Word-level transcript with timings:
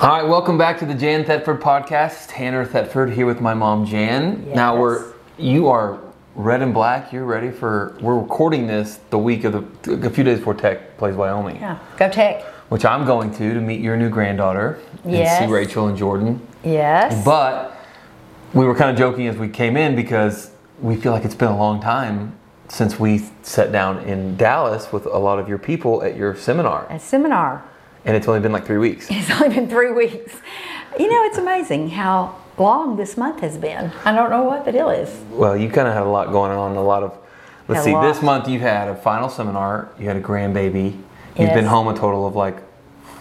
All 0.00 0.08
right, 0.10 0.26
welcome 0.28 0.58
back 0.58 0.78
to 0.80 0.86
the 0.86 0.94
Jan 0.94 1.24
Thetford 1.24 1.60
podcast. 1.60 2.26
Tanner 2.28 2.64
Thetford 2.66 3.10
here 3.12 3.24
with 3.24 3.40
my 3.40 3.54
mom 3.54 3.86
Jan. 3.86 4.52
Now 4.52 4.78
we're 4.78 5.12
you 5.38 5.68
are 5.68 5.98
red 6.34 6.60
and 6.62 6.74
black. 6.74 7.12
You're 7.12 7.24
ready 7.24 7.50
for. 7.50 7.96
We're 8.00 8.18
recording 8.18 8.66
this 8.66 9.00
the 9.10 9.18
week 9.18 9.44
of 9.44 9.52
the 9.82 10.06
a 10.06 10.10
few 10.10 10.22
days 10.22 10.38
before 10.38 10.54
Tech 10.54 10.98
plays 10.98 11.14
Wyoming, 11.16 11.56
Yeah. 11.56 11.78
Go 11.96 12.10
Tech. 12.10 12.42
which 12.68 12.84
I'm 12.84 13.06
going 13.06 13.32
to 13.36 13.54
to 13.54 13.60
meet 13.60 13.80
your 13.80 13.96
new 13.96 14.10
granddaughter 14.10 14.78
Yes. 15.04 15.40
and 15.40 15.48
see 15.48 15.54
Rachel 15.54 15.86
and 15.88 15.96
Jordan. 15.96 16.46
Yes. 16.62 17.24
But 17.24 17.74
we 18.52 18.66
were 18.66 18.74
kind 18.74 18.90
of 18.90 18.96
joking 18.98 19.26
as 19.28 19.36
we 19.38 19.48
came 19.48 19.76
in 19.78 19.96
because 19.96 20.50
we 20.80 20.96
feel 20.96 21.12
like 21.12 21.24
it's 21.24 21.34
been 21.34 21.48
a 21.50 21.56
long 21.58 21.80
time 21.80 22.34
since 22.68 22.98
we 23.00 23.22
sat 23.42 23.72
down 23.72 23.98
in 24.04 24.36
Dallas 24.36 24.92
with 24.92 25.06
a 25.06 25.18
lot 25.18 25.38
of 25.38 25.48
your 25.48 25.58
people 25.58 26.02
at 26.02 26.16
your 26.16 26.36
seminar, 26.36 26.86
a 26.90 26.98
seminar. 26.98 27.64
And 28.06 28.16
it's 28.16 28.26
only 28.28 28.40
been 28.40 28.52
like 28.52 28.64
three 28.64 28.78
weeks. 28.78 29.06
It's 29.10 29.30
only 29.32 29.54
been 29.54 29.68
three 29.68 29.92
weeks. 29.92 30.34
You 30.98 31.10
know, 31.10 31.24
it's 31.24 31.38
amazing 31.38 31.90
how 31.90 32.34
long 32.56 32.96
this 32.96 33.16
month 33.18 33.40
has 33.40 33.58
been. 33.58 33.92
I 34.04 34.12
don't 34.14 34.30
know 34.30 34.44
what 34.44 34.64
the 34.64 34.72
deal 34.72 34.88
is. 34.88 35.10
Well, 35.30 35.56
you 35.56 35.68
kind 35.68 35.86
of 35.88 35.94
had 35.94 36.04
a 36.04 36.08
lot 36.08 36.30
going 36.32 36.52
on. 36.52 36.74
A 36.76 36.82
lot 36.82 37.02
of. 37.02 37.18
Let's 37.68 37.82
a 37.82 37.84
see. 37.84 37.92
lot. 37.92 38.02
This 38.10 38.22
month 38.22 38.48
you've 38.48 38.62
had 38.62 38.88
a 38.88 38.94
final 38.94 39.28
seminar. 39.28 39.90
You 39.98 40.06
had 40.06 40.16
a 40.16 40.20
grandbaby. 40.22 40.98
You've 41.38 41.52
been 41.52 41.66
home 41.66 41.88
a 41.88 41.94
total 41.94 42.26
of 42.26 42.34
like 42.34 42.62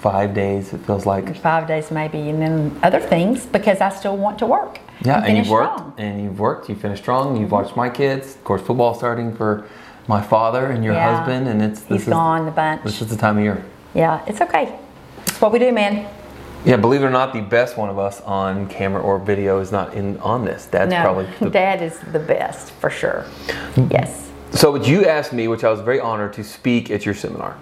five 0.02 0.34
days. 0.34 0.72
It 0.72 0.78
feels 0.86 1.06
like. 1.06 1.36
Five 1.38 1.68
days 1.68 1.92
maybe, 1.92 2.30
and 2.30 2.42
then 2.42 2.80
other 2.84 3.00
things 3.02 3.46
because 3.46 3.82
I 3.82 3.90
still 3.90 4.16
want 4.16 4.40
to 4.40 4.46
work. 4.46 4.80
Yeah, 5.04 5.18
and, 5.18 5.26
finish 5.26 5.40
you've 5.48 5.52
worked. 5.52 5.78
strong. 5.80 5.94
And 5.98 6.24
you've 6.24 6.40
worked. 6.40 6.70
You 6.70 6.76
finished 6.76 7.02
strong. 7.04 7.36
You've 7.36 7.52
watched 7.52 7.76
my 7.76 7.90
kids. 7.90 8.36
Of 8.36 8.44
course, 8.46 8.62
football 8.62 8.94
starting 8.94 9.36
for 9.36 9.68
my 10.08 10.22
father 10.22 10.68
and 10.68 10.84
your 10.86 10.94
Yeah. 10.94 11.18
husband, 11.18 11.48
and 11.50 11.62
it's 11.62 11.82
this 11.82 11.90
He's 11.90 12.02
is 12.04 12.14
gone 12.14 12.48
a 12.48 12.52
bunch. 12.52 12.84
this 12.84 13.02
is 13.02 13.10
the 13.10 13.18
time 13.18 13.38
of 13.38 13.44
year. 13.44 13.66
Yeah, 13.96 14.24
it's 14.28 14.42
okay. 14.42 14.78
It's 15.26 15.40
what 15.42 15.52
we 15.52 15.60
do, 15.60 15.72
man. 15.72 16.08
Yeah, 16.66 16.78
believe 16.78 17.02
it 17.02 17.06
or 17.06 17.12
not, 17.12 17.34
the 17.34 17.42
best 17.42 17.78
one 17.78 17.90
of 17.90 17.98
us 18.00 18.22
on 18.22 18.68
camera 18.68 19.02
or 19.02 19.20
video 19.20 19.60
is 19.60 19.72
not 19.72 19.94
in 19.94 20.18
on 20.20 20.46
this. 20.46 20.66
Dad's 20.66 20.92
no, 20.92 21.02
probably 21.02 21.28
the 21.40 21.50
Dad 21.62 21.82
is 21.82 22.00
the 22.12 22.20
best 22.20 22.72
for 22.72 22.90
sure. 22.90 23.26
Yes. 23.90 24.30
So, 24.52 24.72
what 24.72 24.88
you 24.88 25.06
asked 25.06 25.32
me, 25.34 25.48
which 25.48 25.64
I 25.64 25.70
was 25.72 25.82
very 25.82 26.00
honored 26.00 26.34
to 26.34 26.44
speak 26.44 26.90
at 26.92 27.06
your 27.06 27.16
seminar. 27.16 27.58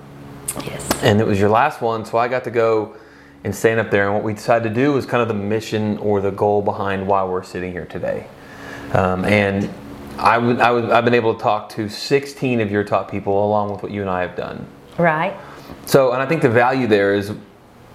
Yes. 0.64 0.88
and 1.02 1.20
it 1.20 1.25
was 1.25 1.40
your 1.40 1.50
last 1.50 1.81
one 1.81 2.06
so 2.06 2.20
i 2.20 2.28
got 2.28 2.44
to 2.44 2.52
go 2.52 2.95
and 3.44 3.56
stand 3.56 3.80
up 3.80 3.90
there 3.90 4.06
and 4.06 4.14
what 4.14 4.23
we 4.23 4.36
decided 4.36 4.70
to 4.70 4.75
do 4.75 4.94
was 4.94 5.03
kind 5.03 5.20
of 5.20 5.28
the 5.28 5.34
mission 5.34 5.97
or 5.97 6.22
the 6.22 6.30
goal 6.30 6.62
behind 6.62 7.08
why 7.08 7.23
we're 7.23 7.42
sitting 7.42 7.72
here 7.72 7.86
today 7.88 8.28
um, 8.94 9.25
and 9.25 9.68
I 10.20 10.38
would, 10.38 10.59
I 10.59 10.70
would, 10.70 10.92
i've 10.92 11.06
been 11.06 11.16
able 11.16 11.34
to 11.34 11.42
talk 11.42 11.70
to 11.70 11.90
16 11.90 12.62
of 12.62 12.70
your 12.70 12.84
top 12.84 13.09
people 13.09 13.44
along 13.44 13.72
with 13.72 13.81
what 13.81 13.92
you 13.92 14.02
and 14.02 14.09
i 14.12 14.22
have 14.22 14.36
done 14.36 14.68
Right. 15.00 15.36
So 15.85 16.11
and 16.13 16.21
i 16.21 16.25
think 16.25 16.41
the 16.41 16.49
value 16.49 16.88
there 16.88 17.13
is 17.13 17.31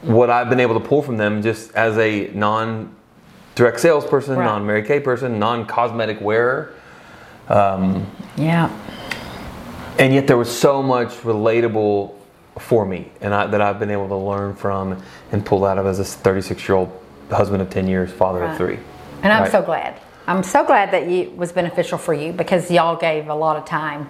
what 0.02 0.30
i've 0.30 0.48
been 0.48 0.60
able 0.60 0.78
to 0.78 0.86
pull 0.86 1.02
from 1.02 1.16
them 1.16 1.42
just 1.42 1.72
as 1.74 1.96
a 1.98 2.28
non 2.34 2.94
direct 3.54 3.80
salesperson 3.80 4.36
Right. 4.36 4.44
non 4.44 4.66
mary 4.66 4.82
kay 4.82 5.00
person 5.00 5.38
non 5.38 5.66
cosmetic 5.66 6.20
wearer 6.20 6.72
um, 7.48 8.06
Yeah. 8.36 8.70
and 9.98 10.12
yet 10.12 10.26
there 10.26 10.36
was 10.36 10.50
so 10.54 10.82
much 10.82 11.08
relatable 11.22 12.14
for 12.58 12.84
me 12.84 13.10
and 13.20 13.32
I, 13.34 13.46
that 13.46 13.60
I've 13.60 13.78
been 13.78 13.90
able 13.90 14.08
to 14.08 14.16
learn 14.16 14.54
from 14.54 15.00
and 15.32 15.46
pull 15.46 15.64
out 15.64 15.78
of 15.78 15.86
as 15.86 15.98
a 15.98 16.04
36 16.04 16.68
year 16.68 16.76
old 16.76 16.92
husband 17.30 17.62
of 17.62 17.70
10 17.70 17.86
years, 17.86 18.10
father 18.12 18.42
of 18.42 18.56
three. 18.56 18.78
And 19.22 19.32
I'm 19.32 19.42
Right. 19.44 19.52
so 19.52 19.62
glad. 19.62 19.94
I'm 20.26 20.42
so 20.42 20.64
glad 20.64 20.90
that 20.90 21.04
it 21.04 21.36
was 21.36 21.52
beneficial 21.52 21.98
for 21.98 22.12
you 22.14 22.32
because 22.32 22.70
y'all 22.70 22.96
gave 22.96 23.28
a 23.28 23.34
lot 23.34 23.56
of 23.56 23.64
time 23.64 24.08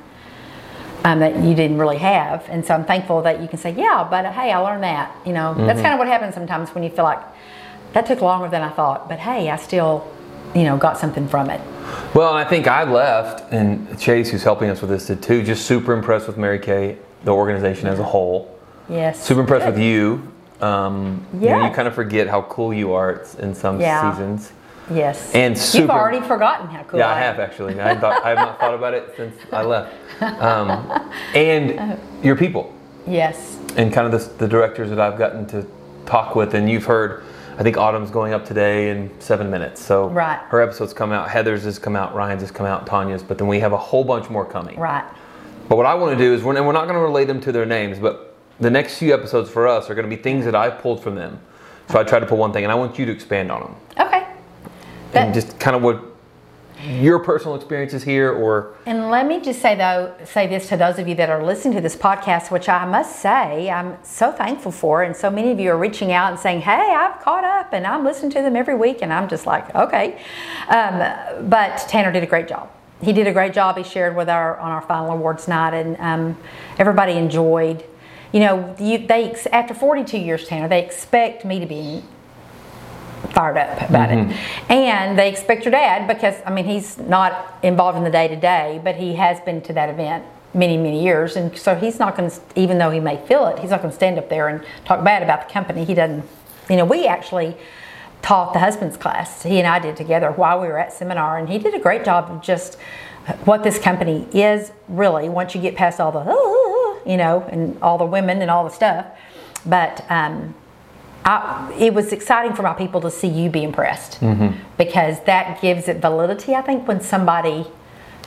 um, 1.05 1.21
that 1.21 1.37
you 1.43 1.55
didn't 1.55 1.79
really 1.79 1.99
have. 1.99 2.45
And 2.49 2.65
so 2.65 2.75
I'm 2.75 2.85
thankful 2.85 3.23
that 3.23 3.41
you 3.41 3.49
can 3.49 3.59
say, 3.59 3.71
yeah, 3.71 4.07
but 4.09 4.25
uh, 4.25 4.33
hey, 4.33 4.53
I 4.53 4.59
learned 4.59 4.83
that. 4.83 5.15
You 5.25 5.33
know, 5.33 5.55
Mm-hmm. 5.55 5.67
that's 5.67 5.81
kind 5.81 5.93
of 5.93 5.99
what 5.99 6.09
happens 6.09 6.35
sometimes 6.35 6.71
when 6.71 6.83
you 6.85 6.91
feel 6.91 7.05
like 7.05 7.21
that 7.93 8.07
took 8.07 8.21
longer 8.21 8.49
than 8.49 8.63
I 8.63 8.71
thought, 8.71 9.09
but 9.09 9.19
hey, 9.19 9.49
I 9.51 9.57
still, 9.57 10.07
you 10.55 10.64
know, 10.64 10.77
got 10.77 10.98
something 10.98 11.27
from 11.29 11.51
it. 11.51 11.61
Well, 12.14 12.37
and 12.37 12.39
I 12.39 12.48
think 12.48 12.67
I 12.67 12.85
left, 12.85 13.53
and 13.53 13.98
Chase, 13.98 14.31
who's 14.31 14.42
helping 14.42 14.69
us 14.70 14.81
with 14.83 14.91
this, 14.91 15.07
did 15.07 15.23
too. 15.23 15.42
Just 15.42 15.67
super 15.67 15.92
impressed 15.95 16.27
with 16.27 16.37
Mary 16.37 16.58
Kay, 16.58 16.98
the 17.25 17.31
organization 17.33 17.87
as 17.89 17.98
a 17.98 18.03
whole. 18.05 18.58
Yes. 18.91 19.23
Super 19.25 19.41
impressed 19.41 19.67
with 19.67 19.79
you. 19.79 20.31
Um, 20.61 21.25
you, 21.35 21.48
know, 21.51 21.67
you 21.69 21.73
kind 21.75 21.87
of 21.87 21.95
forget 21.95 22.27
how 22.27 22.42
cool 22.42 22.75
you 22.75 22.92
are 22.92 23.25
in 23.39 23.55
some 23.55 23.81
Yeah. 23.81 24.11
seasons. 24.13 24.53
Yes. 24.91 25.35
And 25.35 25.57
You've 25.75 25.91
already 25.91 26.21
forgotten 26.27 26.69
how 26.69 26.83
cool 26.85 26.99
Yeah, 27.01 27.09
I 27.09 27.19
am. 27.21 27.35
have 27.37 27.41
actually. 27.41 27.81
I, 27.81 27.97
thought, 27.99 28.25
I 28.25 28.31
have 28.31 28.39
not 28.39 28.59
thought 28.61 28.75
about 28.75 28.95
it 28.95 29.13
since 29.17 29.35
I 29.53 29.63
left. 29.63 29.95
Um, 30.23 31.13
and 31.35 31.99
your 32.25 32.37
people. 32.37 32.75
Yes. 33.07 33.59
and 33.77 33.93
kind 33.93 34.13
of 34.13 34.13
the, 34.13 34.35
the 34.39 34.49
directors 34.49 34.91
that 34.91 35.01
I've 35.01 35.19
gotten 35.19 35.47
to 35.49 35.67
talk 36.07 36.35
with, 36.37 36.55
and 36.55 36.69
you've 36.71 36.85
heard, 36.85 37.23
I 37.59 37.63
think 37.63 37.77
Autumn's 37.77 38.11
going 38.11 38.33
up 38.35 38.45
today 38.45 38.91
in 38.91 39.11
seven 39.21 39.51
minutes. 39.51 39.83
So 39.83 40.09
Right. 40.09 40.39
her 40.49 40.61
episode's 40.61 40.93
come 40.93 41.13
out, 41.13 41.31
Heather's 41.31 41.65
has 41.65 41.79
come 41.79 41.97
out, 41.97 42.15
Ryan's 42.15 42.43
has 42.43 42.51
come 42.51 42.67
out, 42.67 42.87
Tanya's, 42.87 43.23
but 43.23 43.39
then 43.39 43.49
we 43.49 43.61
have 43.61 43.73
a 43.73 43.79
whole 43.79 44.05
bunch 44.05 44.29
more 44.31 44.45
coming. 44.45 44.79
Right. 44.79 45.05
But 45.69 45.77
what 45.77 45.87
I 45.87 45.95
want 45.95 46.17
to 46.19 46.23
do 46.23 46.33
is, 46.35 46.43
we're, 46.43 46.57
and 46.57 46.67
we're 46.67 46.73
not 46.73 46.85
going 46.85 46.95
to 46.97 47.01
relate 47.01 47.27
them 47.27 47.41
to 47.43 47.53
their 47.53 47.67
names, 47.67 47.99
but 47.99 48.35
the 48.61 48.70
next 48.70 48.99
few 48.99 49.13
episodes 49.15 49.49
for 49.51 49.67
us 49.69 49.89
are 49.91 49.95
going 49.95 50.09
to 50.09 50.15
be 50.15 50.20
things 50.23 50.45
that 50.45 50.55
I've 50.55 50.79
pulled 50.81 51.03
from 51.03 51.15
them. 51.15 51.39
So 51.91 51.99
I 51.99 52.05
try 52.05 52.19
to 52.20 52.27
pull 52.27 52.39
one 52.39 52.53
thing, 52.53 52.65
and 52.65 52.73
I 52.73 52.75
want 52.75 52.99
you 52.99 53.07
to 53.07 53.13
expand 53.13 53.51
on 53.51 53.61
them, 53.63 53.77
Okay. 54.07 54.17
And 55.14 55.35
just 55.35 55.58
kind 55.58 55.77
of 55.77 55.83
what 55.83 56.02
your 56.86 57.19
personal 57.19 57.57
experiences 57.57 58.05
here, 58.05 58.30
or 58.30 58.77
And 58.86 59.11
let 59.11 59.27
me 59.27 59.41
just 59.41 59.61
say 59.61 59.74
though, 59.74 60.14
say 60.24 60.46
this 60.46 60.69
to 60.69 60.77
those 60.77 60.98
of 60.98 61.08
you 61.08 61.14
that 61.17 61.29
are 61.29 61.42
listening 61.42 61.74
to 61.74 61.80
this 61.80 61.96
podcast, 61.96 62.51
which 62.51 62.69
I 62.69 62.85
must 62.85 63.20
say 63.20 63.69
I'm 63.69 63.96
so 64.05 64.30
thankful 64.30 64.70
for, 64.70 65.02
and 65.02 65.17
so 65.17 65.29
many 65.29 65.51
of 65.51 65.58
you 65.58 65.70
are 65.70 65.77
reaching 65.77 66.13
out 66.13 66.30
and 66.30 66.39
saying, 66.39 66.61
"Hey, 66.61 66.95
I've 66.95 67.20
caught 67.20 67.45
up, 67.45 67.73
and 67.73 67.86
I'm 67.86 68.05
listening 68.05 68.30
to 68.33 68.42
them 68.42 68.55
every 68.55 68.77
week," 68.77 68.98
and 69.02 69.13
I'm 69.13 69.29
just 69.29 69.46
like, 69.46 69.74
"Okay," 69.74 70.20
um, 70.69 71.48
but 71.48 71.79
Tanner 71.89 72.13
did 72.13 72.23
a 72.23 72.27
great 72.27 72.46
job. 72.46 72.70
He 73.02 73.13
did 73.13 73.27
a 73.27 73.33
great 73.33 73.52
job. 73.52 73.77
He 73.77 73.83
shared 73.83 74.14
with 74.14 74.29
our 74.29 74.57
on 74.58 74.70
our 74.70 74.83
final 74.83 75.11
awards 75.11 75.48
night, 75.48 75.75
and 75.75 75.96
um, 75.98 76.36
everybody 76.79 77.13
enjoyed. 77.13 77.85
You 78.33 78.40
know, 78.40 78.77
you, 78.79 78.98
they 79.07 79.35
after 79.52 79.75
42 79.75 80.19
years, 80.19 80.46
Tanner, 80.46 80.69
they 80.69 80.85
expect 80.85 81.45
me 81.45 81.58
to 81.58 81.67
be 81.67 82.05
fired 83.39 83.57
up 83.57 83.89
about 83.89 84.11
it. 84.11 84.37
And 84.69 85.17
they 85.17 85.31
expect 85.31 85.65
your 85.65 85.71
dad 85.71 86.09
because 86.09 86.35
I 86.45 86.51
mean 86.51 86.65
he's 86.65 86.99
not 86.99 87.59
involved 87.63 87.97
in 87.97 88.03
the 88.03 88.11
day 88.11 88.27
to 88.27 88.35
day, 88.35 88.81
but 88.83 88.97
he 88.97 89.15
has 89.15 89.41
been 89.43 89.61
to 89.63 89.73
that 89.75 89.89
event 89.89 90.25
many 90.55 90.77
many 90.77 91.05
years, 91.05 91.37
and 91.37 91.57
so 91.57 91.77
he's 91.77 92.01
not 92.01 92.17
going 92.17 92.29
to 92.29 92.37
even 92.57 92.79
though 92.79 92.91
he 92.91 92.99
may 92.99 93.17
feel 93.29 93.47
it, 93.47 93.61
he's 93.61 93.71
not 93.71 93.81
going 93.81 93.93
to 93.93 93.97
stand 93.97 94.19
up 94.19 94.29
there 94.29 94.49
and 94.49 94.65
talk 94.85 95.05
bad 95.05 95.23
about 95.23 95.47
the 95.47 95.53
company. 95.53 95.85
He 95.85 95.95
doesn't. 95.95 96.25
You 96.69 96.77
know, 96.77 96.85
we 96.85 97.07
actually 97.07 97.57
taught 98.23 98.53
the 98.55 98.59
husband's 98.59 98.97
class. 98.97 99.45
He 99.45 99.59
and 99.61 99.69
I 99.69 99.79
did 99.79 99.97
together 99.97 100.33
while 100.33 100.61
we 100.61 100.67
were 100.67 100.79
at 100.79 100.93
seminar, 100.93 101.39
and 101.39 101.49
he 101.49 101.59
did 101.59 101.75
a 101.75 101.79
great 101.79 102.05
job 102.05 102.31
of 102.31 102.43
just 102.43 102.77
what 103.45 103.63
this 103.63 103.79
company 103.79 104.27
is 104.33 104.73
really. 104.89 105.29
Once 105.29 105.55
you 105.55 105.61
get 105.61 105.77
past 105.77 106.01
all 106.01 106.11
the 106.11 106.25
"Ah," 106.27 107.09
you 107.09 107.17
know 107.17 107.47
and 107.53 107.81
all 107.81 107.99
the 107.99 108.11
women 108.17 108.43
and 108.43 108.51
all 108.51 108.65
the 108.65 108.75
stuff, 108.83 109.07
but. 109.65 110.05
Um, 110.11 110.57
I, 111.28 111.74
it 111.78 111.92
was 111.92 112.11
exciting 112.12 112.55
for 112.55 112.62
my 112.62 112.72
people 112.72 113.02
to 113.02 113.11
see 113.11 113.28
you 113.28 113.50
be 113.50 113.62
impressed 113.62 114.18
because 114.78 115.20
that 115.24 115.61
gives 115.61 115.86
it 115.86 115.98
validity. 115.98 116.55
I 116.55 116.62
think 116.62 116.89
when 116.89 117.02
somebody 117.02 117.66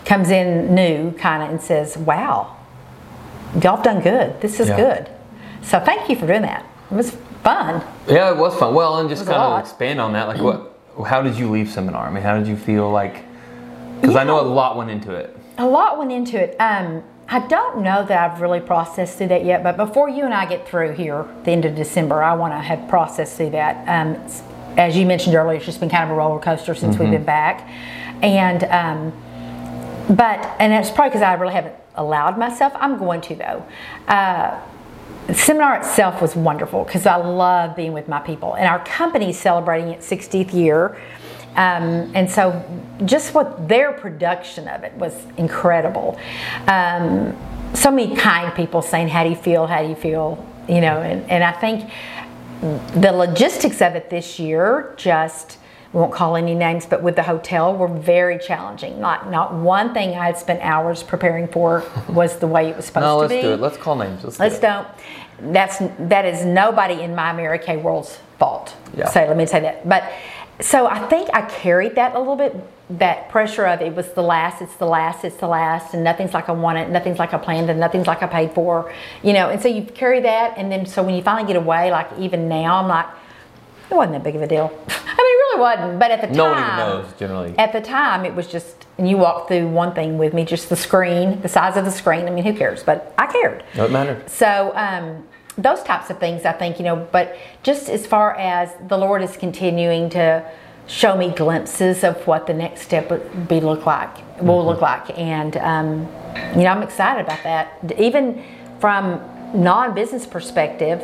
comes 0.05 0.29
in 0.29 0.75
new, 0.75 1.11
kind 1.13 1.41
of, 1.41 1.49
and 1.49 1.59
says, 1.59 1.97
"Wow, 1.97 2.55
y'all 3.55 3.77
have 3.77 3.83
done 3.83 4.01
good. 4.01 4.39
This 4.41 4.59
is 4.59 4.69
Yeah. 4.69 4.77
good." 4.77 5.09
So 5.63 5.79
thank 5.79 6.09
you 6.09 6.15
for 6.15 6.27
doing 6.27 6.43
that. 6.43 6.63
It 6.91 6.95
was 6.95 7.09
fun. 7.43 7.81
yeah, 8.07 8.29
it 8.29 8.37
was 8.37 8.55
fun. 8.55 8.75
Well, 8.75 8.99
and 8.99 9.09
just 9.09 9.23
It 9.23 9.29
was 9.29 9.35
a 9.35 9.39
kind 9.39 9.53
of 9.53 9.59
expand 9.61 9.99
on 9.99 10.13
that, 10.13 10.27
like 10.27 10.41
what, 10.41 10.73
how 11.07 11.23
did 11.23 11.35
you 11.37 11.49
leave 11.49 11.69
seminar? 11.71 12.05
I 12.07 12.11
mean, 12.11 12.21
how 12.21 12.37
did 12.37 12.45
you 12.47 12.55
feel 12.55 12.91
like? 12.91 13.23
Because 13.99 14.15
I 14.15 14.23
know 14.23 14.39
a 14.39 14.45
lot 14.45 14.77
went 14.77 14.91
into 14.91 15.11
it. 15.15 15.35
A 15.57 15.65
lot 15.65 15.97
went 15.97 16.11
into 16.11 16.39
it. 16.39 16.55
Um, 16.59 17.01
I 17.33 17.39
don't 17.39 17.81
know 17.81 18.03
that 18.05 18.31
I've 18.31 18.41
really 18.41 18.59
processed 18.59 19.17
through 19.17 19.29
that 19.29 19.45
yet, 19.45 19.63
but 19.63 19.77
before 19.77 20.09
you 20.09 20.25
and 20.25 20.33
I 20.33 20.45
get 20.45 20.67
through 20.67 20.91
here, 20.95 21.25
the 21.45 21.51
end 21.51 21.63
of 21.63 21.75
December, 21.75 22.21
I 22.21 22.33
want 22.33 22.53
to 22.53 22.59
have 22.59 22.89
processed 22.89 23.37
through 23.37 23.51
that. 23.51 23.87
Um, 23.87 24.21
as 24.77 24.97
you 24.97 25.05
mentioned 25.05 25.33
earlier, 25.33 25.55
it's 25.55 25.65
just 25.65 25.79
been 25.79 25.89
kind 25.89 26.03
of 26.03 26.09
a 26.09 26.13
roller 26.13 26.41
coaster 26.41 26.75
since 26.75 26.97
we've 26.97 27.09
been 27.09 27.23
back, 27.23 27.69
and 28.21 28.65
um, 28.65 29.13
but 30.13 30.45
and 30.59 30.73
it's 30.73 30.91
probably 30.91 31.11
because 31.11 31.21
I 31.21 31.33
really 31.35 31.53
haven't 31.53 31.75
allowed 31.95 32.37
myself. 32.37 32.73
I'm 32.75 32.97
going 32.97 33.21
to 33.21 33.35
though. 33.35 33.65
Uh, 34.09 34.59
the 35.27 35.33
seminar 35.33 35.77
itself 35.77 36.21
was 36.21 36.35
wonderful 36.35 36.83
because 36.83 37.05
I 37.05 37.15
love 37.15 37.77
being 37.77 37.93
with 37.93 38.09
my 38.09 38.19
people, 38.19 38.55
and 38.55 38.67
our 38.67 38.83
company's 38.83 39.39
celebrating 39.39 39.89
its 39.89 40.09
60th 40.09 40.53
year. 40.53 40.97
Um, 41.55 42.11
and 42.15 42.29
so, 42.29 42.63
just 43.05 43.33
what 43.33 43.67
their 43.67 43.91
production 43.91 44.67
of 44.67 44.83
it 44.83 44.93
was 44.93 45.13
incredible. 45.37 46.17
Um, 46.67 47.35
so 47.73 47.91
many 47.91 48.15
kind 48.15 48.53
people 48.55 48.81
saying, 48.81 49.09
"How 49.09 49.23
do 49.23 49.29
you 49.29 49.35
feel? 49.35 49.67
How 49.67 49.81
do 49.81 49.89
you 49.89 49.95
feel?" 49.95 50.45
You 50.67 50.81
know, 50.81 51.01
and, 51.01 51.29
and 51.29 51.43
I 51.43 51.51
think 51.51 51.89
the 52.95 53.11
logistics 53.11 53.81
of 53.81 53.95
it 53.95 54.09
this 54.09 54.39
year 54.39 54.93
just 54.95 55.57
we 55.93 55.99
won't 55.99 56.13
call 56.13 56.37
any 56.37 56.55
names, 56.55 56.85
but 56.85 57.03
with 57.03 57.17
the 57.17 57.23
hotel 57.23 57.75
were 57.75 57.87
very 57.87 58.39
challenging. 58.39 59.01
Not 59.01 59.29
not 59.29 59.53
one 59.53 59.93
thing 59.93 60.11
I 60.11 60.25
had 60.27 60.37
spent 60.37 60.61
hours 60.61 61.03
preparing 61.03 61.47
for 61.49 61.83
was 62.09 62.37
the 62.37 62.47
way 62.47 62.69
it 62.69 62.77
was 62.77 62.85
supposed 62.85 63.03
No, 63.03 63.21
to 63.23 63.27
be. 63.27 63.35
No, 63.35 63.41
let's 63.41 63.47
do 63.47 63.53
it. 63.53 63.59
Let's 63.65 63.77
call 63.77 63.95
names. 63.97 64.23
Let's, 64.23 64.37
do 64.37 64.43
Let's 64.43 64.57
it. 64.57 64.61
don't. 64.61 64.87
That's 65.53 65.79
that 66.09 66.25
is 66.25 66.45
nobody 66.45 67.01
in 67.01 67.13
my 67.15 67.33
Mary 67.33 67.59
Kay 67.59 67.77
world's 67.77 68.17
fault. 68.39 68.75
Yeah. 68.95 69.09
So 69.09 69.25
let 69.25 69.35
me 69.35 69.45
say 69.45 69.59
that. 69.61 69.87
But 69.87 70.09
so 70.61 70.87
I 70.87 70.99
think 71.07 71.29
I 71.33 71.41
carried 71.41 71.95
that 71.95 72.15
a 72.15 72.19
little 72.19 72.35
bit. 72.35 72.55
That 72.99 73.29
pressure 73.29 73.65
of 73.65 73.81
it 73.81 73.95
was 73.95 74.11
the 74.13 74.21
last. 74.21 74.61
It's 74.61 74.75
the 74.75 74.85
last. 74.85 75.23
It's 75.23 75.37
the 75.37 75.47
last, 75.47 75.93
and 75.93 76.03
nothing's 76.03 76.33
like 76.33 76.49
I 76.49 76.51
wanted. 76.51 76.89
Nothing's 76.89 77.19
like 77.19 77.33
I 77.33 77.37
planned, 77.37 77.69
and 77.69 77.79
nothing's 77.79 78.05
like 78.07 78.21
I 78.21 78.27
paid 78.27 78.51
for. 78.53 78.93
You 79.23 79.31
know, 79.33 79.49
and 79.49 79.61
so 79.61 79.69
you 79.69 79.83
carry 79.83 80.19
that, 80.21 80.57
and 80.57 80.71
then 80.71 80.85
so 80.85 81.01
when 81.01 81.15
you 81.15 81.21
finally 81.21 81.47
get 81.47 81.55
away, 81.55 81.89
like 81.91 82.07
even 82.19 82.49
now, 82.49 82.77
I'm 82.81 82.87
like, 82.89 83.05
it 83.89 83.95
wasn't 83.95 84.13
that 84.13 84.23
big 84.23 84.35
of 84.35 84.41
a 84.41 84.47
deal. 84.47 84.65
I 84.89 84.93
mean, 84.93 85.17
it 85.17 85.39
really 85.39 85.59
wasn't. 85.61 85.99
But 85.99 86.11
at 86.11 86.21
the 86.21 86.27
time, 86.27 86.35
No 86.37 86.43
one 86.51 86.57
even 86.63 86.75
knows 86.77 87.13
generally. 87.17 87.55
at 87.57 87.71
the 87.71 87.81
time, 87.81 88.25
it 88.25 88.35
was 88.35 88.47
just, 88.47 88.85
and 88.97 89.09
you 89.09 89.17
walked 89.17 89.47
through 89.47 89.67
one 89.69 89.93
thing 89.93 90.17
with 90.17 90.33
me, 90.33 90.43
just 90.43 90.67
the 90.69 90.75
screen, 90.75 91.41
the 91.41 91.49
size 91.49 91.77
of 91.77 91.85
the 91.85 91.91
screen. 91.91 92.27
I 92.27 92.29
mean, 92.31 92.43
who 92.43 92.53
cares? 92.53 92.83
But 92.83 93.13
I 93.17 93.27
cared. 93.27 93.63
No, 93.75 93.85
it 93.85 93.91
mattered. 93.91 94.29
So 94.29 94.73
um, 94.75 95.25
those 95.61 95.83
types 95.83 96.09
of 96.09 96.19
things, 96.19 96.45
I 96.45 96.51
think, 96.53 96.79
you 96.79 96.85
know. 96.85 97.07
But 97.11 97.37
just 97.63 97.89
as 97.89 98.05
far 98.05 98.35
as 98.35 98.71
the 98.87 98.97
Lord 98.97 99.21
is 99.21 99.37
continuing 99.37 100.09
to 100.11 100.49
show 100.87 101.15
me 101.15 101.29
glimpses 101.29 102.03
of 102.03 102.25
what 102.27 102.47
the 102.47 102.53
next 102.53 102.81
step 102.81 103.09
would 103.09 103.47
be 103.47 103.59
look 103.61 103.85
like, 103.85 104.41
will 104.41 104.65
look 104.65 104.81
like, 104.81 105.17
and 105.17 105.55
um, 105.57 106.07
you 106.55 106.63
know, 106.63 106.71
I'm 106.71 106.83
excited 106.83 107.23
about 107.23 107.43
that. 107.43 107.93
Even 107.97 108.43
from 108.79 109.21
non-business 109.53 110.25
perspective, 110.25 110.99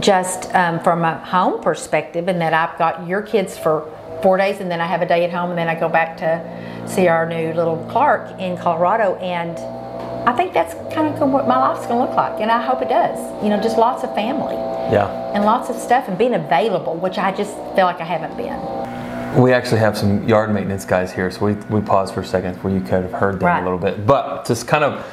just 0.00 0.52
um, 0.54 0.80
from 0.80 1.04
a 1.04 1.18
home 1.18 1.62
perspective, 1.62 2.28
and 2.28 2.40
that 2.40 2.52
I've 2.52 2.78
got 2.78 3.06
your 3.06 3.22
kids 3.22 3.56
for 3.58 3.90
four 4.22 4.36
days, 4.36 4.60
and 4.60 4.70
then 4.70 4.80
I 4.80 4.86
have 4.86 5.02
a 5.02 5.06
day 5.06 5.24
at 5.24 5.30
home, 5.30 5.50
and 5.50 5.58
then 5.58 5.68
I 5.68 5.78
go 5.78 5.88
back 5.88 6.16
to 6.18 6.88
see 6.88 7.08
our 7.08 7.26
new 7.26 7.52
little 7.54 7.86
Clark 7.90 8.38
in 8.40 8.56
Colorado, 8.56 9.16
and 9.16 9.56
I 10.26 10.32
think 10.32 10.52
that's 10.52 10.74
kind 10.94 11.08
of 11.12 11.30
what 11.30 11.48
my 11.48 11.58
life's 11.58 11.86
going 11.86 11.98
to 12.00 12.06
look 12.06 12.16
like, 12.16 12.40
and 12.40 12.50
I 12.50 12.62
hope 12.62 12.80
it 12.80 12.88
does. 12.88 13.18
You 13.42 13.50
know, 13.50 13.60
just 13.60 13.76
lots 13.76 14.04
of 14.04 14.14
family 14.14 14.54
Yeah. 14.92 15.08
and 15.34 15.44
lots 15.44 15.68
of 15.68 15.76
stuff, 15.76 16.06
and 16.08 16.16
being 16.16 16.34
available, 16.34 16.94
which 16.94 17.18
I 17.18 17.32
just 17.32 17.54
feel 17.74 17.86
like 17.86 18.00
I 18.00 18.04
haven't 18.04 18.36
been. 18.36 18.60
We 19.42 19.52
actually 19.52 19.78
have 19.80 19.96
some 19.98 20.28
yard 20.28 20.52
maintenance 20.52 20.84
guys 20.84 21.10
here, 21.12 21.30
so 21.30 21.46
we, 21.46 21.52
we 21.74 21.80
paused 21.80 22.14
for 22.14 22.20
a 22.20 22.24
second 22.24 22.54
where 22.62 22.72
you 22.72 22.80
could 22.80 23.02
have 23.02 23.12
heard 23.12 23.40
them 23.40 23.46
Right. 23.46 23.60
a 23.60 23.64
little 23.64 23.78
bit. 23.78 24.06
But 24.06 24.44
just 24.46 24.68
kind 24.68 24.84
of, 24.84 25.04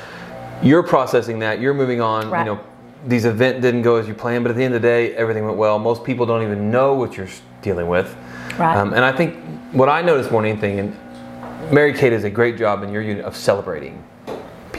you're 0.62 0.84
processing 0.84 1.40
that, 1.40 1.60
you're 1.60 1.74
moving 1.74 2.02
on. 2.02 2.30
Right. 2.30 2.46
You 2.46 2.56
know, 2.56 2.60
these 3.08 3.26
event 3.26 3.62
didn't 3.62 3.82
go 3.82 3.96
as 3.96 4.08
you 4.08 4.14
planned, 4.14 4.44
but 4.44 4.52
at 4.52 4.58
the 4.58 4.64
end 4.64 4.76
of 4.76 4.82
the 4.82 4.88
day, 4.88 5.16
everything 5.16 5.46
went 5.46 5.58
well. 5.58 5.80
Most 5.80 6.04
people 6.04 6.26
don't 6.26 6.44
even 6.44 6.70
know 6.70 6.94
what 6.94 7.16
you're 7.18 7.30
dealing 7.62 7.88
with. 7.88 8.14
Right. 8.60 8.76
Um, 8.76 8.94
and 8.94 9.06
I 9.06 9.12
think 9.14 9.38
what 9.72 9.88
I 9.90 10.02
noticed 10.02 10.32
more 10.32 10.42
than 10.42 10.52
anything, 10.52 10.80
and 10.80 11.72
Mary 11.72 11.94
Kay 11.94 12.10
does 12.10 12.26
a 12.26 12.30
great 12.30 12.58
job 12.58 12.84
in 12.84 12.92
your 12.92 13.02
unit 13.02 13.24
of 13.24 13.36
celebrating 13.38 14.04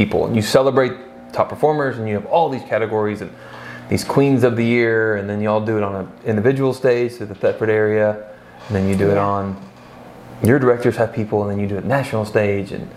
people. 0.00 0.24
And 0.26 0.34
you 0.34 0.40
celebrate 0.40 0.92
top 1.34 1.50
performers, 1.50 1.98
and 1.98 2.08
you 2.08 2.14
have 2.14 2.24
all 2.26 2.48
these 2.48 2.62
categories 2.62 3.20
and 3.20 3.30
these 3.90 4.02
queens 4.02 4.44
of 4.44 4.56
the 4.56 4.64
year, 4.64 5.16
and 5.16 5.28
then 5.28 5.42
you 5.42 5.50
all 5.50 5.60
do 5.60 5.76
it 5.76 5.82
on 5.82 5.94
an 5.94 6.08
individual 6.24 6.72
stage 6.72 7.20
at 7.20 7.28
the 7.28 7.34
Thetford 7.34 7.68
area, 7.68 8.26
and 8.66 8.76
then 8.76 8.88
you 8.88 8.96
do 8.96 9.10
it 9.10 9.18
on 9.18 9.60
your 10.42 10.58
directors 10.58 10.96
have 10.96 11.12
people, 11.12 11.42
and 11.42 11.50
then 11.50 11.60
you 11.60 11.66
do 11.66 11.76
it 11.76 11.84
national 11.84 12.24
stage, 12.24 12.72
and 12.72 12.88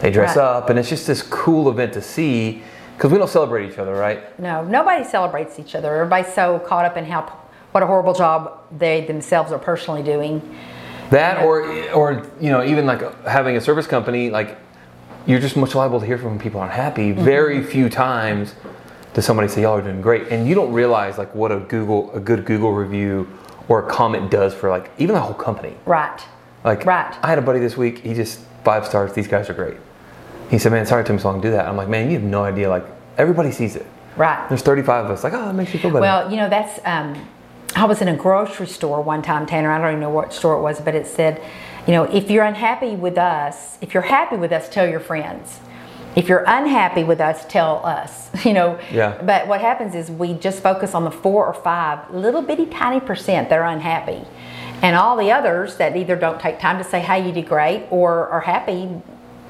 they 0.00 0.10
dress 0.10 0.36
Right. 0.36 0.44
up, 0.44 0.68
and 0.68 0.78
it's 0.78 0.90
just 0.90 1.06
this 1.06 1.22
cool 1.22 1.70
event 1.70 1.94
to 1.94 2.02
see 2.02 2.62
because 2.96 3.10
we 3.10 3.16
don't 3.16 3.30
celebrate 3.30 3.70
each 3.70 3.78
other, 3.78 3.94
right? 3.94 4.38
No, 4.38 4.62
nobody 4.62 5.04
celebrates 5.04 5.58
each 5.58 5.74
other. 5.74 5.94
Everybody's 5.94 6.34
so 6.34 6.58
caught 6.58 6.84
up 6.84 6.98
in 6.98 7.06
how 7.06 7.20
what 7.72 7.82
a 7.82 7.86
horrible 7.86 8.12
job 8.12 8.58
they 8.76 9.06
themselves 9.06 9.50
are 9.52 9.58
personally 9.58 10.02
doing. 10.02 10.42
That 11.08 11.42
or 11.42 11.62
or 11.92 12.26
you 12.38 12.50
know 12.50 12.62
even 12.62 12.84
like 12.84 13.00
having 13.24 13.56
a 13.56 13.60
service 13.60 13.86
company 13.86 14.28
like 14.28 14.58
you're 15.26 15.40
just 15.40 15.56
much 15.56 15.74
liable 15.74 16.00
to 16.00 16.06
hear 16.06 16.18
from 16.18 16.30
when 16.30 16.38
people 16.38 16.60
aren't 16.60 16.72
happy. 16.72 17.12
Mm-hmm. 17.12 17.24
Very 17.24 17.62
few 17.62 17.88
times 17.88 18.54
does 19.14 19.24
somebody 19.24 19.48
say 19.48 19.62
y'all 19.62 19.76
are 19.78 19.82
doing 19.82 20.00
great, 20.00 20.28
and 20.28 20.48
you 20.48 20.54
don't 20.54 20.72
realize 20.72 21.18
like 21.18 21.34
what 21.34 21.50
a 21.52 21.60
Google 21.60 22.12
a 22.12 22.20
good 22.20 22.44
Google 22.44 22.72
review 22.72 23.28
or 23.68 23.86
a 23.86 23.90
comment 23.90 24.30
does 24.30 24.54
for 24.54 24.70
like 24.70 24.90
even 24.98 25.14
the 25.14 25.20
whole 25.20 25.34
company. 25.34 25.74
Right. 25.84 26.20
Like 26.64 26.84
Right. 26.84 27.14
I 27.22 27.28
had 27.28 27.38
a 27.38 27.42
buddy 27.42 27.58
this 27.60 27.76
week. 27.76 28.00
He 28.00 28.14
just 28.14 28.40
five 28.64 28.86
stars. 28.86 29.12
These 29.12 29.28
guys 29.28 29.48
are 29.50 29.54
great. 29.54 29.76
He 30.50 30.58
said, 30.58 30.72
"Man, 30.72 30.84
sorry 30.86 31.02
it 31.02 31.06
took 31.06 31.16
me 31.16 31.22
so 31.22 31.30
long 31.30 31.40
to 31.40 31.48
do 31.48 31.52
that." 31.52 31.66
I'm 31.66 31.76
like, 31.76 31.88
"Man, 31.88 32.08
you 32.08 32.14
have 32.14 32.22
no 32.22 32.44
idea. 32.44 32.68
Like 32.68 32.84
everybody 33.18 33.52
sees 33.52 33.76
it. 33.76 33.86
Right. 34.16 34.48
There's 34.48 34.62
35 34.62 35.06
of 35.06 35.10
us. 35.12 35.24
Like, 35.24 35.32
oh, 35.32 35.46
that 35.46 35.54
makes 35.54 35.72
you 35.72 35.80
feel 35.80 35.90
better." 35.90 36.00
Well, 36.02 36.30
you 36.30 36.36
know, 36.36 36.48
that's, 36.48 36.80
um, 36.84 37.28
I 37.76 37.84
was 37.84 38.02
in 38.02 38.08
a 38.08 38.16
grocery 38.16 38.66
store 38.66 39.00
one 39.00 39.22
time, 39.22 39.46
Tanner. 39.46 39.70
I 39.70 39.78
don't 39.78 39.88
even 39.88 40.00
know 40.00 40.10
what 40.10 40.32
store 40.32 40.56
it 40.56 40.60
was, 40.60 40.80
but 40.80 40.94
it 40.94 41.06
said, 41.06 41.40
you 41.90 41.96
know, 41.96 42.04
if 42.04 42.30
you're 42.30 42.44
unhappy 42.44 42.94
with 42.94 43.18
us, 43.18 43.76
if 43.80 43.94
you're 43.94 44.04
happy 44.04 44.36
with 44.36 44.52
us, 44.52 44.68
tell 44.68 44.88
your 44.88 45.00
friends. 45.00 45.58
If 46.14 46.28
you're 46.28 46.44
unhappy 46.46 47.02
with 47.02 47.20
us, 47.20 47.44
tell 47.48 47.84
us. 47.84 48.28
You 48.46 48.52
know, 48.52 48.78
Yeah. 48.92 49.20
but 49.20 49.48
what 49.48 49.60
happens 49.60 49.96
is 49.96 50.08
we 50.08 50.34
just 50.34 50.62
focus 50.62 50.94
on 50.94 51.02
the 51.02 51.10
four 51.10 51.44
or 51.44 51.52
five 51.52 51.98
little 52.14 52.42
bitty 52.42 52.66
tiny 52.66 53.00
percent 53.00 53.48
that 53.48 53.58
are 53.58 53.66
unhappy. 53.66 54.22
And 54.82 54.94
all 54.94 55.16
the 55.16 55.32
others 55.32 55.78
that 55.78 55.96
either 55.96 56.14
don't 56.14 56.40
take 56.40 56.60
time 56.60 56.78
to 56.78 56.84
say, 56.84 57.00
hey, 57.00 57.26
you 57.26 57.32
did 57.32 57.48
great, 57.48 57.88
or 57.90 58.28
are 58.28 58.40
happy, 58.40 58.88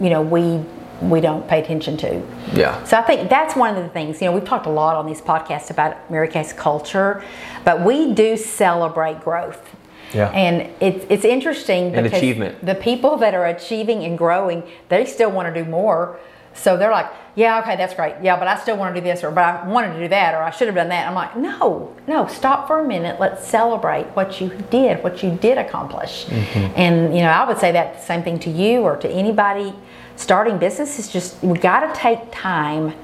you 0.00 0.08
know, 0.10 0.22
we 0.22 0.64
we 1.02 1.20
don't 1.20 1.46
pay 1.46 1.60
attention 1.62 1.96
to. 1.98 2.22
yeah. 2.54 2.82
So 2.84 2.96
I 2.96 3.02
think 3.02 3.28
that's 3.28 3.54
one 3.54 3.74
of 3.76 3.82
the 3.82 3.88
things. 3.90 4.20
You 4.22 4.28
know, 4.28 4.32
we've 4.32 4.44
talked 4.44 4.66
a 4.66 4.70
lot 4.70 4.96
on 4.96 5.04
these 5.06 5.20
podcasts 5.20 5.70
about 5.70 6.10
Mary 6.10 6.28
Kay's 6.28 6.52
culture, 6.54 7.22
but 7.66 7.82
we 7.84 8.12
do 8.14 8.36
celebrate 8.38 9.20
growth. 9.20 9.60
Yeah. 10.12 10.28
And 10.30 10.70
it's 10.80 11.06
it's 11.08 11.24
interesting 11.24 11.94
And 11.94 12.06
achievement. 12.06 12.64
the 12.64 12.74
people 12.74 13.16
that 13.18 13.34
are 13.34 13.46
achieving 13.46 14.04
and 14.04 14.18
growing, 14.18 14.62
they 14.88 15.04
still 15.04 15.30
want 15.30 15.52
to 15.54 15.64
do 15.64 15.68
more. 15.68 16.18
So 16.52 16.76
they're 16.76 16.90
like, 16.90 17.06
yeah, 17.36 17.60
okay, 17.60 17.76
that's 17.76 17.94
great. 17.94 18.16
Yeah, 18.22 18.36
but 18.36 18.48
I 18.48 18.58
still 18.58 18.76
want 18.76 18.92
to 18.94 19.00
do 19.00 19.06
this, 19.06 19.22
or 19.22 19.30
but 19.30 19.44
I 19.44 19.68
wanted 19.68 19.94
to 19.94 20.00
do 20.00 20.08
that, 20.08 20.34
or 20.34 20.42
I 20.42 20.50
should 20.50 20.66
have 20.66 20.74
done 20.74 20.88
that. 20.88 21.06
I'm 21.06 21.14
like, 21.14 21.36
no, 21.36 21.94
no, 22.08 22.26
stop 22.26 22.66
for 22.66 22.80
a 22.80 22.86
minute. 22.86 23.20
Let's 23.20 23.46
celebrate 23.46 24.06
what 24.16 24.40
you 24.40 24.50
did, 24.70 25.02
what 25.04 25.22
you 25.22 25.30
did 25.30 25.58
accomplish. 25.58 26.26
Mm-hmm. 26.26 26.72
And 26.76 27.14
you 27.14 27.22
know, 27.22 27.30
I 27.30 27.46
would 27.46 27.58
say 27.58 27.70
that 27.72 28.02
same 28.02 28.24
thing 28.24 28.40
to 28.40 28.50
you 28.50 28.80
or 28.80 28.96
to 28.96 29.08
anybody 29.08 29.72
starting 30.16 30.58
business 30.58 30.98
is 30.98 31.08
just 31.08 31.40
we 31.42 31.56
got 31.56 31.80
to 31.80 31.98
take 31.98 32.18
time 32.32 32.94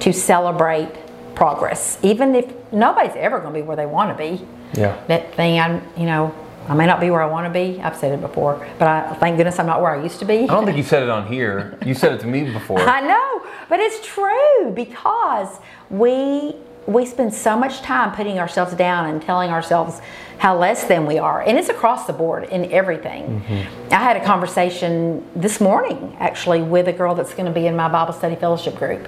to 0.00 0.12
celebrate 0.12 0.90
progress, 1.34 1.98
even 2.02 2.34
if 2.34 2.52
nobody's 2.72 3.16
ever 3.16 3.40
going 3.40 3.54
to 3.54 3.60
be 3.60 3.66
where 3.66 3.76
they 3.76 3.86
want 3.86 4.16
to 4.16 4.22
be. 4.22 4.46
Yeah. 4.74 5.02
That 5.08 5.34
thing, 5.34 5.58
I'm, 5.58 5.82
you 5.96 6.06
know, 6.06 6.34
I 6.68 6.74
may 6.74 6.86
not 6.86 7.00
be 7.00 7.10
where 7.10 7.22
I 7.22 7.26
want 7.26 7.46
to 7.46 7.52
be. 7.52 7.80
I've 7.80 7.96
said 7.96 8.12
it 8.12 8.20
before, 8.20 8.64
but 8.78 8.88
I 8.88 9.14
thank 9.14 9.36
goodness 9.36 9.58
I'm 9.58 9.66
not 9.66 9.80
where 9.80 9.90
I 9.92 10.02
used 10.02 10.18
to 10.20 10.24
be. 10.24 10.42
I 10.42 10.46
don't 10.46 10.64
think 10.64 10.76
you 10.76 10.82
said 10.82 11.02
it 11.02 11.08
on 11.08 11.26
here. 11.26 11.78
You 11.84 11.94
said 11.94 12.12
it 12.12 12.20
to 12.20 12.26
me 12.26 12.50
before. 12.52 12.80
I 12.88 13.00
know, 13.00 13.42
but 13.68 13.80
it's 13.80 14.06
true 14.06 14.72
because 14.74 15.58
we 15.88 16.56
we 16.86 17.06
spend 17.06 17.32
so 17.32 17.56
much 17.56 17.82
time 17.82 18.12
putting 18.12 18.38
ourselves 18.38 18.74
down 18.74 19.06
and 19.06 19.22
telling 19.22 19.50
ourselves 19.50 20.00
how 20.38 20.56
less 20.56 20.84
than 20.84 21.06
we 21.06 21.18
are, 21.18 21.42
and 21.42 21.58
it's 21.58 21.68
across 21.68 22.06
the 22.06 22.12
board 22.12 22.44
in 22.44 22.70
everything. 22.72 23.42
I 23.90 23.96
had 23.96 24.16
a 24.16 24.24
conversation 24.24 25.24
this 25.36 25.60
morning 25.60 26.16
actually 26.18 26.62
with 26.62 26.88
a 26.88 26.92
girl 26.92 27.14
that's 27.14 27.34
going 27.34 27.44
to 27.44 27.52
be 27.52 27.66
in 27.66 27.76
my 27.76 27.88
Bible 27.88 28.14
study 28.14 28.36
fellowship 28.36 28.76
group, 28.76 29.06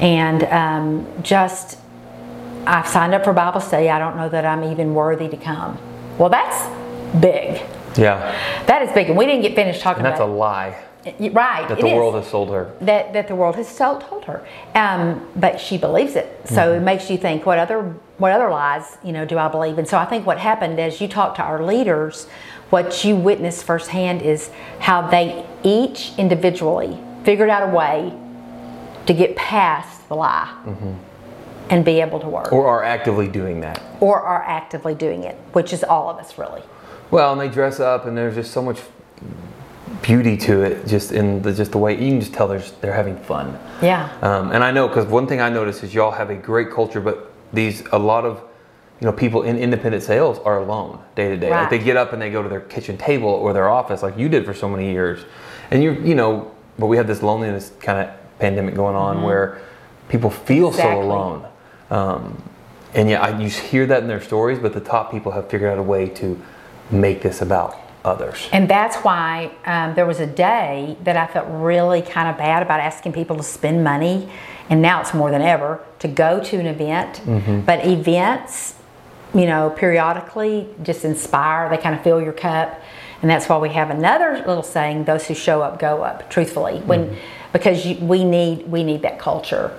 and 0.00 0.42
um, 0.44 1.22
just 1.22 1.78
I've 2.66 2.88
signed 2.88 3.14
up 3.14 3.24
for 3.24 3.32
Bible 3.32 3.60
study. 3.60 3.88
I 3.88 3.98
don't 3.98 4.16
know 4.16 4.28
that 4.28 4.44
I'm 4.44 4.64
even 4.64 4.94
worthy 4.94 5.28
to 5.28 5.36
come. 5.36 5.78
Well, 6.18 6.28
that's 6.30 6.66
big. 7.20 7.62
Yeah. 7.96 8.64
That 8.66 8.82
is 8.82 8.92
big, 8.92 9.08
and 9.08 9.16
we 9.16 9.26
didn't 9.26 9.42
get 9.42 9.54
finished 9.54 9.80
talking 9.80 10.04
And 10.04 10.12
that's 10.12 10.20
a 10.20 10.24
lie 10.24 10.84
it. 11.06 11.32
Right, 11.32 11.68
that 11.68 11.80
the 11.80 11.86
is 11.86 11.92
world 11.92 12.14
has 12.14 12.28
sold 12.28 12.50
her. 12.50 12.72
that, 12.80 13.12
that 13.12 13.28
the 13.28 13.34
world 13.34 13.56
has 13.56 13.68
so 13.68 13.98
told 13.98 14.24
her. 14.24 14.46
Um, 14.74 15.28
but 15.36 15.60
she 15.60 15.76
believes 15.76 16.16
it. 16.16 16.48
So 16.48 16.72
it 16.72 16.80
makes 16.80 17.10
you 17.10 17.18
think, 17.18 17.46
what 17.46 17.58
other 17.58 17.94
what 18.16 18.30
other 18.30 18.48
lies, 18.48 18.96
you 19.02 19.10
know, 19.12 19.24
do 19.24 19.38
I 19.38 19.48
believe? 19.48 19.76
And 19.76 19.88
so 19.88 19.98
I 19.98 20.04
think 20.04 20.24
what 20.24 20.38
happened 20.38 20.78
as 20.78 21.00
you 21.00 21.08
talk 21.08 21.34
to 21.36 21.42
our 21.42 21.64
leaders, 21.64 22.28
what 22.70 23.04
you 23.04 23.16
witnessed 23.16 23.64
firsthand 23.64 24.22
is 24.22 24.50
how 24.78 25.08
they 25.08 25.44
each 25.64 26.12
individually 26.16 26.96
figured 27.24 27.50
out 27.50 27.68
a 27.68 27.74
way 27.74 28.16
to 29.06 29.12
get 29.12 29.34
past 29.34 30.08
the 30.08 30.14
lie 30.14 30.54
and 31.70 31.84
be 31.84 32.00
able 32.00 32.20
to 32.20 32.28
work. 32.28 32.52
Or 32.52 32.68
are 32.68 32.84
actively 32.84 33.26
doing 33.26 33.60
that. 33.62 33.82
or 34.00 34.20
are 34.20 34.42
actively 34.42 34.94
doing 34.94 35.24
it, 35.24 35.34
which 35.52 35.72
is 35.72 35.82
all 35.82 36.08
of 36.08 36.18
us 36.18 36.38
really. 36.38 36.62
Well, 37.10 37.32
and 37.32 37.40
they 37.40 37.48
dress 37.48 37.80
up, 37.80 38.06
and 38.06 38.16
there's 38.16 38.34
just 38.34 38.52
so 38.52 38.62
much 38.62 38.80
beauty 40.02 40.36
to 40.36 40.62
it, 40.62 40.86
just 40.86 41.12
in 41.12 41.42
the 41.42 41.52
just 41.52 41.72
the 41.72 41.78
way 41.78 41.92
you 41.92 42.10
can 42.10 42.20
just 42.20 42.34
tell 42.34 42.48
there's 42.48 42.72
they're 42.80 42.92
having 42.92 43.16
fun. 43.18 43.58
Yeah. 43.82 44.10
Um, 44.22 44.52
and 44.52 44.62
I 44.62 44.70
know 44.70 44.88
because 44.88 45.06
one 45.06 45.26
thing 45.26 45.40
I 45.40 45.48
notice 45.48 45.82
is 45.82 45.94
y'all 45.94 46.10
have 46.10 46.30
a 46.30 46.34
great 46.34 46.70
culture, 46.70 47.00
but 47.00 47.32
these 47.52 47.82
a 47.92 47.98
lot 47.98 48.24
of 48.24 48.42
you 49.00 49.06
know 49.06 49.12
people 49.12 49.42
in 49.42 49.58
independent 49.58 50.02
sales 50.02 50.38
are 50.40 50.58
alone 50.58 51.00
day 51.14 51.28
to 51.30 51.36
day. 51.36 51.50
Like 51.50 51.70
they 51.70 51.78
get 51.78 51.96
up 51.96 52.12
and 52.12 52.20
they 52.20 52.30
go 52.30 52.42
to 52.42 52.48
their 52.48 52.60
kitchen 52.60 52.98
table 52.98 53.28
or 53.28 53.52
their 53.52 53.68
office, 53.68 54.02
like 54.02 54.18
you 54.18 54.28
did 54.28 54.44
for 54.44 54.54
so 54.54 54.68
many 54.68 54.90
years. 54.92 55.24
And 55.70 55.82
you 55.82 55.92
you 55.92 56.14
know, 56.14 56.52
but 56.78 56.86
we 56.86 56.96
have 56.96 57.06
this 57.06 57.22
loneliness 57.22 57.72
kind 57.80 57.98
of 58.08 58.14
pandemic 58.38 58.74
going 58.74 58.96
on 58.96 59.22
where 59.22 59.60
people 60.08 60.30
feel 60.30 60.72
so 60.72 60.82
Mm-hmm. 60.82 61.10
Alone. 61.10 61.46
Um, 61.90 62.42
and 62.94 63.10
yeah, 63.10 63.20
I, 63.22 63.38
you 63.40 63.48
hear 63.48 63.86
that 63.86 64.02
in 64.02 64.08
their 64.08 64.20
stories, 64.22 64.58
but 64.58 64.72
the 64.72 64.80
top 64.80 65.10
people 65.10 65.32
have 65.32 65.48
figured 65.50 65.70
out 65.70 65.78
a 65.78 65.82
way 65.82 66.08
to 66.10 66.40
make 66.90 67.22
this 67.22 67.42
about 67.42 67.76
others. 68.04 68.48
And 68.52 68.68
that's 68.68 68.96
why 68.98 69.50
um, 69.64 69.94
there 69.94 70.06
was 70.06 70.20
a 70.20 70.26
day 70.26 70.96
that 71.04 71.16
I 71.16 71.26
felt 71.26 71.46
really 71.48 72.02
kind 72.02 72.28
of 72.28 72.36
bad 72.36 72.62
about 72.62 72.80
asking 72.80 73.12
people 73.12 73.36
to 73.36 73.42
spend 73.42 73.82
money, 73.82 74.28
and 74.68 74.82
now 74.82 75.00
it's 75.00 75.14
more 75.14 75.30
than 75.30 75.42
ever 75.42 75.80
to 76.00 76.08
go 76.08 76.42
to 76.44 76.56
an 76.58 76.66
event. 76.66 77.22
But 77.66 77.86
events, 77.86 78.74
you 79.34 79.46
know, 79.46 79.70
periodically 79.70 80.68
just 80.82 81.04
inspire, 81.04 81.68
they 81.68 81.78
kind 81.78 81.94
of 81.94 82.02
fill 82.02 82.20
your 82.20 82.32
cup. 82.32 82.80
And 83.22 83.30
that's 83.30 83.48
why 83.48 83.56
we 83.56 83.70
have 83.70 83.88
another 83.88 84.44
little 84.46 84.62
saying: 84.62 85.04
"Those 85.04 85.26
who 85.26 85.34
show 85.34 85.62
up, 85.62 85.78
go 85.78 86.02
up." 86.02 86.28
Truthfully, 86.28 86.80
when 86.80 87.16
because 87.54 87.86
you, 87.86 87.96
we 88.04 88.22
need 88.22 88.68
we 88.70 88.84
need 88.84 89.00
that 89.02 89.18
culture. 89.18 89.74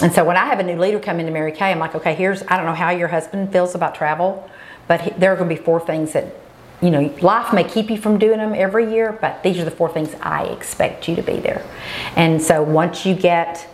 And 0.00 0.12
so 0.12 0.24
when 0.24 0.36
I 0.36 0.46
have 0.46 0.60
a 0.60 0.62
new 0.62 0.76
leader 0.76 1.00
come 1.00 1.20
into 1.20 1.32
Mary 1.32 1.52
Kay, 1.52 1.72
I'm 1.72 1.80
like, 1.80 1.94
okay, 1.96 2.14
here's 2.14 2.42
I 2.48 2.56
don't 2.56 2.64
know 2.64 2.74
how 2.74 2.90
your 2.90 3.08
husband 3.08 3.52
feels 3.52 3.74
about 3.74 3.94
travel, 3.94 4.48
but 4.88 5.00
he, 5.02 5.10
there 5.10 5.32
are 5.32 5.36
going 5.36 5.48
to 5.48 5.54
be 5.54 5.60
four 5.62 5.78
things 5.80 6.12
that 6.14 6.34
you 6.82 6.90
know 6.90 7.14
life 7.20 7.52
may 7.52 7.64
keep 7.64 7.90
you 7.90 7.98
from 7.98 8.18
doing 8.18 8.38
them 8.38 8.54
every 8.54 8.92
year, 8.92 9.16
but 9.20 9.42
these 9.42 9.58
are 9.58 9.64
the 9.64 9.70
four 9.70 9.88
things 9.88 10.14
I 10.20 10.44
expect 10.44 11.08
you 11.08 11.14
to 11.16 11.22
be 11.22 11.36
there. 11.36 11.64
And 12.16 12.42
so 12.42 12.62
once 12.62 13.06
you 13.06 13.14
get 13.14 13.68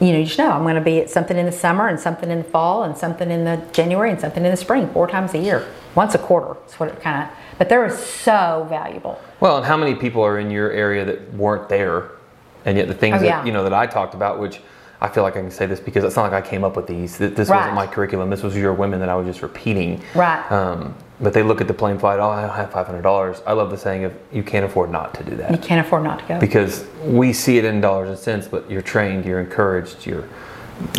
you 0.00 0.12
know, 0.12 0.18
you 0.20 0.26
just 0.26 0.38
know 0.38 0.50
I'm 0.52 0.62
going 0.62 0.76
to 0.76 0.80
be 0.80 1.00
at 1.00 1.10
something 1.10 1.36
in 1.36 1.44
the 1.46 1.50
summer 1.52 1.88
and 1.88 1.98
something 1.98 2.30
in 2.30 2.38
the 2.38 2.44
fall 2.44 2.84
and 2.84 2.96
something 2.96 3.30
in 3.32 3.44
the 3.44 3.60
January 3.72 4.10
and 4.12 4.20
something 4.20 4.44
in 4.44 4.50
the 4.52 4.56
spring, 4.56 4.88
four 4.90 5.08
times 5.08 5.34
a 5.34 5.38
year, 5.38 5.66
once 5.96 6.14
a 6.14 6.18
quarter. 6.18 6.54
That's 6.60 6.78
what 6.78 6.88
it 6.88 7.00
kind 7.00 7.24
of. 7.28 7.36
But 7.58 7.68
they're 7.68 7.90
so 7.90 8.64
valuable. 8.70 9.20
Well, 9.40 9.56
and 9.56 9.66
how 9.66 9.76
many 9.76 9.96
people 9.96 10.22
are 10.22 10.38
in 10.38 10.52
your 10.52 10.70
area 10.70 11.04
that 11.04 11.34
weren't 11.34 11.68
there, 11.68 12.12
and 12.64 12.78
yet 12.78 12.86
the 12.86 12.94
things 12.94 13.20
Oh, 13.20 13.24
yeah. 13.24 13.38
that 13.38 13.46
you 13.46 13.52
know 13.52 13.64
that 13.64 13.74
I 13.74 13.86
talked 13.86 14.14
about, 14.14 14.38
which 14.38 14.60
I 15.00 15.08
feel 15.08 15.22
like 15.22 15.36
I 15.36 15.40
can 15.40 15.50
say 15.50 15.66
this 15.66 15.78
because 15.80 16.02
it's 16.04 16.16
not 16.16 16.30
like 16.32 16.44
I 16.44 16.46
came 16.46 16.64
up 16.64 16.74
with 16.76 16.86
these. 16.88 17.18
This 17.18 17.48
Right. 17.48 17.58
wasn't 17.58 17.74
my 17.74 17.86
curriculum. 17.86 18.30
This 18.30 18.42
was 18.42 18.56
your 18.56 18.72
women 18.72 18.98
that 19.00 19.08
I 19.08 19.14
was 19.14 19.26
just 19.26 19.42
repeating. 19.42 20.00
Right. 20.14 20.42
Um, 20.50 20.94
but 21.20 21.32
they 21.32 21.42
look 21.42 21.60
at 21.60 21.68
the 21.68 21.74
plane 21.74 21.98
flight. 21.98 22.18
Oh, 22.20 22.28
I 22.28 22.42
don't 22.42 22.50
have 22.56 22.70
five 22.72 22.86
hundred 22.86 23.02
dollars. 23.02 23.40
I 23.46 23.52
love 23.52 23.70
the 23.70 23.76
saying 23.78 24.04
of 24.04 24.12
you 24.32 24.42
can't 24.42 24.64
afford 24.64 24.90
not 24.90 25.14
to 25.14 25.22
do 25.24 25.36
that 25.36 25.50
You 25.50 25.58
can't 25.58 25.84
afford 25.84 26.02
not 26.04 26.20
to 26.20 26.24
go. 26.26 26.38
because 26.40 26.84
we 27.04 27.32
see 27.32 27.58
it 27.58 27.64
in 27.64 27.80
dollars 27.80 28.08
and 28.08 28.18
cents. 28.18 28.48
But 28.48 28.68
you're 28.70 28.82
trained, 28.82 29.24
you're 29.24 29.40
encouraged, 29.40 30.04
you're 30.06 30.24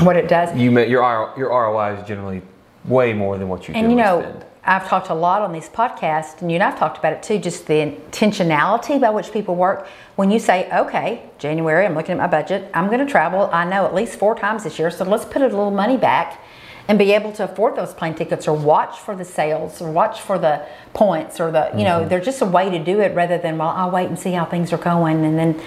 what 0.02 0.16
it 0.18 0.28
does. 0.28 0.56
you 0.58 0.72
your 0.80 1.34
your 1.38 1.50
ROI 1.50 1.96
is 2.00 2.08
generally 2.08 2.42
way 2.86 3.14
more 3.14 3.38
than 3.38 3.48
what 3.50 3.68
you 3.68 3.74
And 3.76 3.92
you 3.92 3.98
know, 3.98 4.22
spend. 4.22 4.46
I've 4.64 4.88
talked 4.88 5.10
a 5.10 5.14
lot 5.14 5.42
on 5.42 5.54
these 5.54 5.70
podcasts, 5.70 6.42
and 6.42 6.52
you 6.52 6.56
and 6.56 6.64
I've 6.64 6.78
talked 6.78 6.98
about 6.98 7.14
it 7.14 7.24
too, 7.24 7.40
just 7.40 7.66
the 7.68 7.76
intentionality 7.76 9.00
by 9.00 9.10
which 9.10 9.32
people 9.32 9.56
work. 9.56 9.88
When 10.16 10.32
you 10.32 10.40
say, 10.40 10.70
okay, 10.72 11.24
January, 11.38 11.86
I'm 11.86 11.96
looking 11.96 12.12
at 12.12 12.18
my 12.18 12.28
budget, 12.28 12.70
I'm 12.74 12.88
going 12.88 13.00
to 13.00 13.10
travel, 13.10 13.50
I 13.54 13.64
know 13.64 13.86
at 13.86 13.96
least 13.96 14.20
four 14.20 14.36
times 14.36 14.66
this 14.66 14.78
year, 14.78 14.92
so 14.92 15.06
let's 15.06 15.26
put 15.26 15.42
a 15.42 15.46
little 15.46 15.72
money 15.72 15.98
back 15.98 16.42
and 16.90 16.98
be 16.98 17.12
able 17.14 17.32
to 17.32 17.44
afford 17.44 17.76
those 17.76 17.94
plane 17.94 18.16
tickets 18.16 18.48
or 18.48 18.58
watch 18.58 19.00
for 19.00 19.16
the 19.16 19.24
sales 19.24 19.80
or 19.80 19.92
watch 19.92 20.22
for 20.22 20.40
the 20.40 20.66
points 20.94 21.40
or 21.40 21.52
the, 21.52 21.70
you 21.78 21.84
know, 21.84 22.00
Mm-hmm. 22.00 22.10
there's 22.10 22.26
just 22.26 22.42
a 22.42 22.46
way 22.48 22.70
to 22.70 22.84
do 22.84 23.00
it 23.00 23.16
rather 23.16 23.38
than, 23.38 23.60
well, 23.60 23.70
I'll 23.70 23.92
wait 23.92 24.08
and 24.08 24.18
see 24.18 24.32
how 24.32 24.44
things 24.44 24.74
are 24.74 24.78
going 24.78 25.24
and 25.24 25.38
then, 25.38 25.62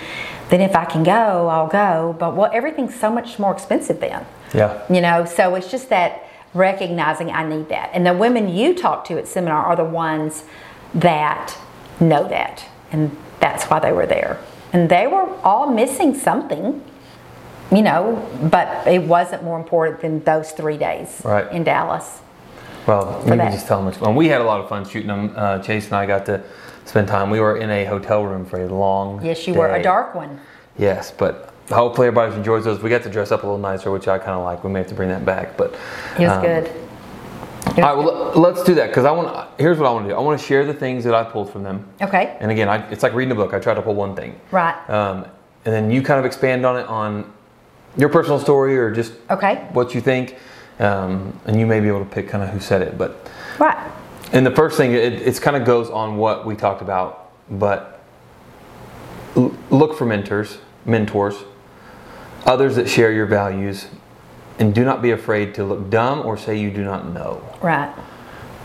then 0.49 0.61
if 0.61 0.75
I 0.75 0.85
can 0.85 1.05
go, 1.05 1.49
I'll 1.49 1.69
go. 1.69 2.17
But 2.19 2.35
well, 2.35 2.51
everything's 2.53 2.99
so 2.99 3.09
much 3.09 3.39
more 3.39 3.53
expensive 3.53 4.01
then. 4.01 4.27
Yeah. 4.53 4.83
You 4.93 5.01
know, 5.01 5.25
so 5.25 5.55
it's 5.55 5.71
just 5.71 5.89
that 5.91 6.25
recognizing 6.55 7.31
I 7.31 7.47
need 7.47 7.69
that. 7.69 7.91
And 7.93 8.07
the 8.07 8.13
women 8.15 8.49
you 8.49 8.75
talk 8.75 9.05
to 9.07 9.19
at 9.19 9.27
seminar 9.27 9.65
are 9.65 9.77
the 9.77 9.85
ones 9.85 10.45
that 10.95 11.57
know 12.01 12.29
that. 12.29 12.65
And 12.91 13.17
that's 13.41 13.65
why 13.65 13.79
they 13.81 13.93
were 13.93 14.07
there. 14.07 14.39
And 14.73 14.89
they 14.89 15.07
were 15.07 15.29
all 15.43 15.71
missing 15.71 16.15
something, 16.15 16.83
you 17.71 17.83
know, 17.83 18.29
but 18.51 18.87
it 18.87 19.03
wasn't 19.03 19.43
more 19.45 19.59
important 19.59 20.01
than 20.01 20.23
those 20.25 20.53
three 20.53 20.77
days 20.77 21.23
Right. 21.25 21.51
in 21.53 21.65
Dallas. 21.65 22.21
Well, 22.87 23.23
can 23.25 23.39
that. 23.39 23.53
just 23.53 23.67
tell 23.67 23.83
them. 23.85 23.95
Well, 24.01 24.13
we 24.15 24.29
had 24.29 24.41
a 24.41 24.45
lot 24.45 24.61
of 24.61 24.69
fun 24.69 24.85
shooting 24.85 25.09
them. 25.09 25.33
Uh, 25.37 25.59
Chase 25.61 25.87
and 25.87 25.95
I 25.95 26.05
got 26.07 26.27
to 26.27 26.43
spend 26.85 27.07
time. 27.09 27.31
We 27.31 27.39
were 27.39 27.57
in 27.57 27.71
a 27.71 27.85
hotel 27.85 28.25
room 28.25 28.45
for 28.45 28.61
a 28.61 28.67
long. 28.67 29.25
Yes, 29.25 29.47
you 29.47 29.55
were 29.55 29.69
a 29.73 29.83
dark 29.83 30.15
one. 30.15 30.41
Yes, 30.77 31.13
but 31.17 31.52
hopefully 31.69 32.09
everybody 32.09 32.35
enjoys 32.35 32.65
those. 32.65 32.83
We 32.83 32.91
got 32.91 33.03
to 33.05 33.11
dress 33.11 33.33
up 33.33 33.43
a 33.43 33.47
little 33.47 33.59
nicer, 33.59 33.91
which 33.91 34.09
I 34.09 34.19
kind 34.19 34.33
of 34.33 34.45
like. 34.45 34.65
We 34.65 34.71
may 34.71 34.81
have 34.81 34.89
to 34.89 34.95
bring 34.95 35.09
that 35.09 35.25
back, 35.25 35.57
but 35.57 35.75
It 36.19 36.23
was 36.23 36.31
um, 36.31 36.43
good. 36.43 36.71
All 37.67 37.75
right, 37.83 37.97
well, 37.97 38.33
let's 38.35 38.63
do 38.65 38.75
that 38.75 38.89
because 38.89 39.05
I 39.05 39.13
want. 39.13 39.49
Here's 39.59 39.79
what 39.79 39.87
I 39.87 39.93
want 39.93 40.05
to 40.07 40.11
do. 40.11 40.17
I 40.17 40.21
want 40.21 40.39
to 40.39 40.45
share 40.47 40.67
the 40.67 40.75
things 40.75 41.05
that 41.05 41.15
I 41.15 41.23
pulled 41.25 41.51
from 41.51 41.63
them. 41.63 41.87
Okay. 42.03 42.37
And 42.41 42.51
again, 42.51 42.69
I, 42.69 42.77
it's 42.91 43.03
like 43.03 43.15
reading 43.15 43.33
a 43.33 43.35
book. 43.37 43.55
I 43.55 43.61
try 43.61 43.73
to 43.73 43.81
pull 43.81 43.95
one 43.95 44.15
thing. 44.17 44.39
Right. 44.51 44.75
Um, 44.91 45.25
and 45.65 45.73
then 45.73 45.91
you 45.91 46.03
kind 46.03 46.19
of 46.19 46.27
expand 46.27 46.67
on 46.67 46.77
it 46.77 46.87
on 46.87 47.33
your 47.97 48.09
personal 48.09 48.39
story 48.41 48.77
or 48.77 48.91
just 48.91 49.13
Okay. 49.31 49.67
what 49.73 49.95
you 49.95 50.01
think. 50.01 50.37
Um, 50.81 51.39
and 51.47 51.59
you 51.59 51.67
may 51.67 51.79
be 51.81 51.87
able 51.89 52.01
to 52.01 52.11
pick 52.11 52.29
kind 52.29 52.43
of 52.43 52.51
who 52.51 52.59
said 52.59 52.83
it, 52.83 52.99
but 52.99 53.31
Right. 53.59 53.77
and 54.33 54.45
the 54.45 54.51
first 54.51 54.77
thing, 54.77 54.93
it 54.93 55.13
it's 55.13 55.39
kind 55.39 55.57
of 55.57 55.65
goes 55.65 55.89
on 55.91 56.17
what 56.17 56.45
we 56.45 56.57
talked 56.57 56.83
about, 56.83 57.31
but 57.51 58.01
l- 59.37 59.55
look 59.71 59.97
for 59.97 60.05
mentors, 60.07 60.59
mentors, 60.85 61.37
others 62.45 62.77
that 62.77 62.89
share 62.89 63.13
your 63.13 63.27
values, 63.27 63.87
and 64.59 64.75
do 64.75 64.85
not 64.85 65.03
be 65.03 65.11
afraid 65.11 65.55
to 65.55 65.65
look 65.65 65.91
dumb 65.91 66.25
or 66.27 66.37
say 66.37 66.59
you 66.59 66.71
do 66.71 66.85
not 66.85 67.09
know. 67.13 67.43
Right. 67.63 67.95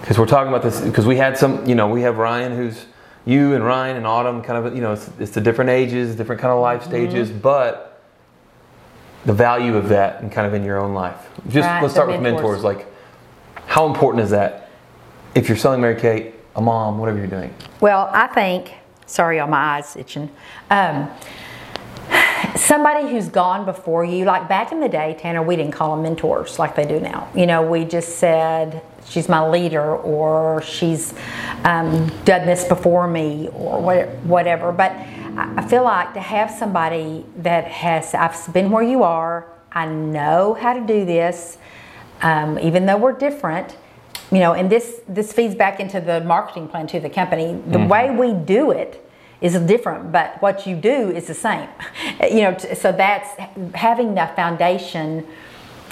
Because 0.02 0.18
we're 0.20 0.26
talking 0.28 0.50
about 0.50 0.64
this, 0.64 0.82
because 0.82 1.06
we 1.06 1.18
had 1.18 1.38
some, 1.38 1.66
you 1.66 1.76
know, 1.76 1.88
we 1.88 2.02
have 2.02 2.18
Ryan 2.18 2.56
who's 2.56 2.86
you 3.26 3.56
and 3.56 3.64
Ryan 3.64 3.98
and 3.98 4.08
Autumn, 4.08 4.42
kind 4.42 4.66
of, 4.66 4.74
you 4.74 4.82
know, 4.82 4.94
it's, 4.94 5.10
it's 5.20 5.32
the 5.32 5.42
different 5.42 5.70
ages, 5.70 6.16
different 6.16 6.40
kind 6.40 6.54
of 6.54 6.62
life 6.62 6.84
stages, 6.84 7.30
but 7.30 8.02
the 9.26 9.34
value 9.34 9.76
of 9.76 9.90
that 9.90 10.22
and 10.22 10.32
kind 10.32 10.48
of 10.48 10.54
in 10.54 10.64
your 10.64 10.78
own 10.80 10.94
life. 10.94 11.30
Just 11.50 11.68
Right, 11.68 11.82
let's 11.82 11.94
start 11.94 12.08
with 12.08 12.22
mentors. 12.22 12.42
mentors. 12.42 12.64
Like, 12.64 12.86
how 13.66 13.86
important 13.86 14.24
is 14.24 14.30
that 14.30 14.70
if 15.36 15.50
you're 15.50 15.58
selling 15.58 15.82
Mary 15.82 16.00
Kay, 16.00 16.34
a 16.56 16.62
mom, 16.62 16.98
whatever 16.98 17.18
you're 17.18 17.28
doing? 17.28 17.54
Well, 17.82 18.10
I 18.14 18.28
think, 18.28 18.74
sorry, 19.06 19.40
all 19.42 19.48
my 19.48 19.78
eyes 19.78 19.98
itching. 19.98 20.30
Um, 20.70 21.10
somebody 22.56 23.10
who's 23.10 23.30
gone 23.30 23.66
before 23.66 24.06
you, 24.06 24.26
like 24.26 24.48
back 24.48 24.72
in 24.72 24.80
the 24.80 24.90
day, 24.90 25.16
Tanner, 25.20 25.42
we 25.42 25.56
didn't 25.56 25.74
call 25.74 25.96
them 25.96 26.04
mentors 26.04 26.60
like 26.60 26.76
they 26.76 26.86
do 26.86 27.00
now. 27.00 27.30
You 27.36 27.46
know, 27.46 27.62
we 27.62 27.86
just 27.86 28.18
said, 28.18 28.82
she's 29.08 29.30
my 29.30 29.48
leader 29.48 29.96
or 29.96 30.62
she's 30.62 31.14
um, 31.64 32.08
done 32.26 32.46
this 32.46 32.66
before 32.66 33.08
me 33.08 33.50
or 33.54 33.82
whatever. 34.24 34.72
But 34.72 34.92
I 34.92 35.66
feel 35.68 35.84
like 35.84 36.14
to 36.14 36.20
have 36.20 36.52
somebody 36.52 37.26
that 37.38 37.66
has, 37.66 38.14
I've 38.14 38.54
been 38.54 38.72
where 38.72 38.84
you 38.84 39.04
are, 39.04 39.48
I 39.72 39.86
know 39.88 40.54
how 40.54 40.74
to 40.74 40.82
do 40.82 41.06
this, 41.06 41.58
um, 42.22 42.58
even 42.60 42.86
though 42.86 42.98
we're 42.98 43.14
different 43.14 43.76
you 44.32 44.40
know 44.40 44.54
and 44.54 44.70
this 44.70 45.02
this 45.08 45.32
feeds 45.32 45.56
back 45.56 45.80
into 45.80 46.02
the 46.02 46.22
marketing 46.22 46.68
plan 46.68 46.86
to 46.88 47.00
the 47.00 47.10
company 47.10 47.62
the 47.68 47.80
way 47.80 48.10
we 48.12 48.34
do 48.34 48.72
it 48.72 49.07
is 49.42 49.54
different 49.62 50.12
but 50.12 50.42
what 50.42 50.66
you 50.66 50.76
do 50.76 51.12
is 51.12 51.28
the 51.28 51.34
same. 51.34 51.70
You 52.32 52.42
know 52.42 52.58
so 52.58 52.92
that's 52.92 53.30
having 53.76 54.16
the 54.16 54.30
foundation 54.36 55.26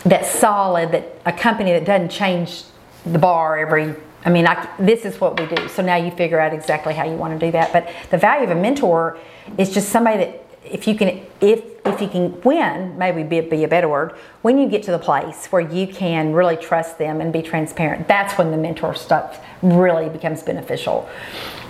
that's 0.05 0.29
solid 0.29 0.91
that 0.91 1.19
a 1.25 1.33
company 1.33 1.71
that 1.71 1.85
doesn't 1.85 2.09
change 2.09 2.63
the 3.05 3.19
bar 3.19 3.57
every 3.57 3.95
i 4.23 4.29
mean 4.29 4.47
I, 4.47 4.67
this 4.79 5.05
is 5.05 5.19
what 5.21 5.39
we 5.39 5.45
do. 5.55 5.67
So 5.69 5.81
now 5.81 5.95
you 5.95 6.11
figure 6.11 6.39
out 6.39 6.53
exactly 6.53 6.93
how 6.93 7.05
you 7.05 7.15
want 7.15 7.39
to 7.39 7.45
do 7.45 7.51
that. 7.51 7.71
But 7.71 7.91
the 8.09 8.17
value 8.17 8.45
of 8.45 8.51
a 8.51 8.59
mentor 8.59 9.17
is 9.57 9.73
just 9.73 9.89
somebody 9.89 10.17
that 10.17 10.45
if 10.63 10.87
you 10.87 10.95
can 10.95 11.25
if 11.41 11.63
if 11.85 12.01
you 12.01 12.07
can 12.07 12.41
win 12.41 12.97
maybe 12.97 13.21
be, 13.21 13.41
be 13.41 13.63
a 13.63 13.67
better 13.67 13.87
word 13.87 14.13
when 14.41 14.57
you 14.57 14.67
get 14.67 14.81
to 14.83 14.91
the 14.91 14.99
place 14.99 15.45
where 15.51 15.61
you 15.61 15.85
can 15.85 16.33
really 16.33 16.57
trust 16.57 16.97
them 16.97 17.21
and 17.21 17.31
be 17.31 17.43
transparent 17.43 18.07
that's 18.07 18.35
when 18.37 18.49
the 18.49 18.57
mentor 18.57 18.95
stuff 18.95 19.39
really 19.61 20.09
becomes 20.09 20.41
beneficial. 20.41 21.07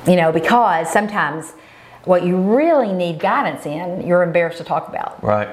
You 0.07 0.15
know 0.15 0.31
because 0.31 0.91
sometimes 0.91 1.53
what 2.05 2.23
you 2.25 2.37
really 2.37 2.93
need 2.93 3.19
guidance 3.19 3.65
in 3.65 4.05
you're 4.07 4.23
embarrassed 4.23 4.57
to 4.59 4.63
talk 4.63 4.87
about. 4.87 5.21
Right. 5.23 5.49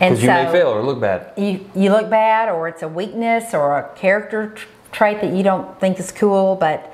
and 0.00 0.14
Because 0.14 0.22
you 0.22 0.28
may 0.28 0.50
fail 0.50 0.68
or 0.68 0.82
look 0.82 1.00
bad. 1.00 1.32
you, 1.36 1.68
you 1.74 1.90
look 1.90 2.08
bad 2.08 2.48
or 2.48 2.68
it's 2.68 2.82
a 2.82 2.88
weakness 2.88 3.52
or 3.54 3.78
a 3.78 3.94
character 3.94 4.54
trait 4.92 5.20
that 5.20 5.32
you 5.32 5.42
don't 5.42 5.78
think 5.80 5.98
is 5.98 6.12
cool 6.12 6.56
but 6.56 6.92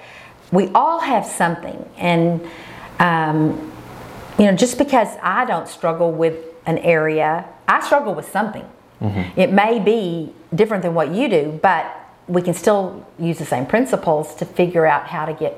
we 0.51 0.69
all 0.69 1.01
have 1.01 1.27
something. 1.27 1.89
And 1.97 2.41
um, 2.99 3.73
you 4.39 4.45
know 4.47 4.55
just 4.55 4.79
because 4.79 5.09
i 5.23 5.45
don't 5.45 5.69
struggle 5.69 6.13
with 6.13 6.37
an 6.67 6.79
area 6.79 7.45
i 7.67 7.81
struggle 7.85 8.15
with 8.15 8.29
something. 8.31 8.65
It 9.37 9.53
may 9.53 9.79
be 9.79 10.33
different 10.55 10.83
than 10.83 10.95
what 10.95 11.13
you 11.13 11.29
do 11.29 11.59
but 11.63 11.95
we 12.27 12.43
can 12.43 12.55
still 12.55 13.07
use 13.19 13.39
the 13.39 13.45
same 13.45 13.67
principles 13.67 14.35
to 14.37 14.45
figure 14.45 14.87
out 14.87 15.07
how 15.09 15.25
to 15.25 15.33
get 15.33 15.55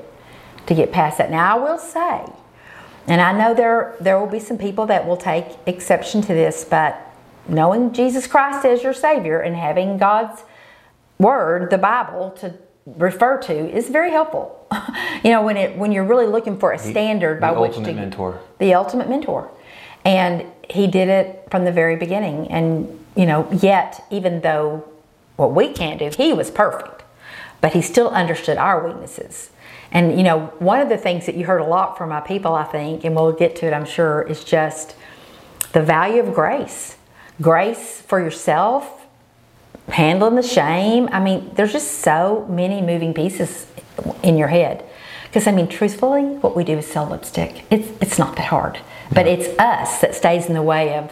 to 0.67 0.73
get 0.75 0.91
past 0.91 1.17
that. 1.19 1.29
Now 1.31 1.57
i 1.57 1.59
will 1.59 1.77
say 1.77 2.25
and 3.07 3.21
I 3.21 3.31
know 3.37 3.53
there 3.53 3.95
there 3.99 4.19
will 4.19 4.27
be 4.27 4.39
some 4.39 4.57
people 4.57 4.85
that 4.87 5.07
will 5.07 5.17
take 5.17 5.45
exception 5.65 6.21
to 6.21 6.27
this, 6.27 6.63
but 6.63 6.99
knowing 7.47 7.93
Jesus 7.93 8.27
Christ 8.27 8.65
as 8.65 8.83
your 8.83 8.93
Savior 8.93 9.39
and 9.39 9.55
having 9.55 9.97
God's 9.97 10.43
Word, 11.19 11.69
the 11.69 11.77
Bible, 11.77 12.31
to 12.39 12.55
refer 12.85 13.37
to 13.43 13.53
is 13.53 13.89
very 13.89 14.11
helpful. 14.11 14.67
you 15.23 15.31
know, 15.31 15.43
when 15.43 15.57
it 15.57 15.77
when 15.77 15.91
you're 15.91 16.05
really 16.05 16.27
looking 16.27 16.57
for 16.57 16.71
a 16.71 16.79
standard 16.79 17.39
by 17.39 17.53
the 17.53 17.59
which 17.59 17.71
ultimate 17.73 17.87
to 17.87 17.93
mentor. 17.93 18.39
the 18.59 18.73
ultimate 18.73 19.09
mentor, 19.09 19.51
and 20.05 20.45
He 20.69 20.87
did 20.87 21.09
it 21.09 21.47
from 21.51 21.65
the 21.65 21.71
very 21.71 21.95
beginning. 21.95 22.49
And 22.49 22.99
you 23.15 23.25
know, 23.25 23.47
yet 23.51 24.05
even 24.09 24.41
though 24.41 24.87
what 25.35 25.53
we 25.53 25.73
can't 25.73 25.99
do, 25.99 26.09
He 26.15 26.33
was 26.33 26.49
perfect, 26.49 27.03
but 27.61 27.73
He 27.73 27.81
still 27.81 28.09
understood 28.09 28.57
our 28.57 28.85
weaknesses. 28.85 29.51
And 29.91 30.17
you 30.17 30.23
know, 30.23 30.47
one 30.59 30.79
of 30.79 30.89
the 30.89 30.97
things 30.97 31.25
that 31.25 31.35
you 31.35 31.45
heard 31.45 31.61
a 31.61 31.65
lot 31.65 31.97
from 31.97 32.09
my 32.09 32.21
people, 32.21 32.55
I 32.55 32.63
think, 32.63 33.03
and 33.03 33.15
we'll 33.15 33.33
get 33.33 33.55
to 33.57 33.67
it, 33.67 33.73
I'm 33.73 33.85
sure, 33.85 34.21
is 34.21 34.43
just 34.43 34.95
the 35.73 35.81
value 35.81 36.21
of 36.21 36.33
grace. 36.33 36.97
Grace 37.41 38.01
for 38.01 38.19
yourself, 38.19 39.05
handling 39.89 40.35
the 40.35 40.43
shame. 40.43 41.09
I 41.11 41.19
mean, 41.19 41.51
there's 41.55 41.73
just 41.73 41.99
so 41.99 42.45
many 42.49 42.81
moving 42.81 43.13
pieces 43.13 43.67
in 44.23 44.37
your 44.37 44.47
head. 44.47 44.85
Because 45.23 45.47
I 45.47 45.51
mean, 45.51 45.67
truthfully, 45.67 46.23
what 46.23 46.55
we 46.55 46.63
do 46.63 46.77
is 46.77 46.85
sell 46.85 47.07
lipstick. 47.07 47.63
It's 47.69 47.89
it's 48.01 48.19
not 48.19 48.35
that 48.35 48.47
hard, 48.47 48.79
but 49.13 49.27
it's 49.27 49.47
us 49.57 50.01
that 50.01 50.13
stays 50.13 50.47
in 50.47 50.53
the 50.53 50.61
way 50.61 50.97
of 50.97 51.11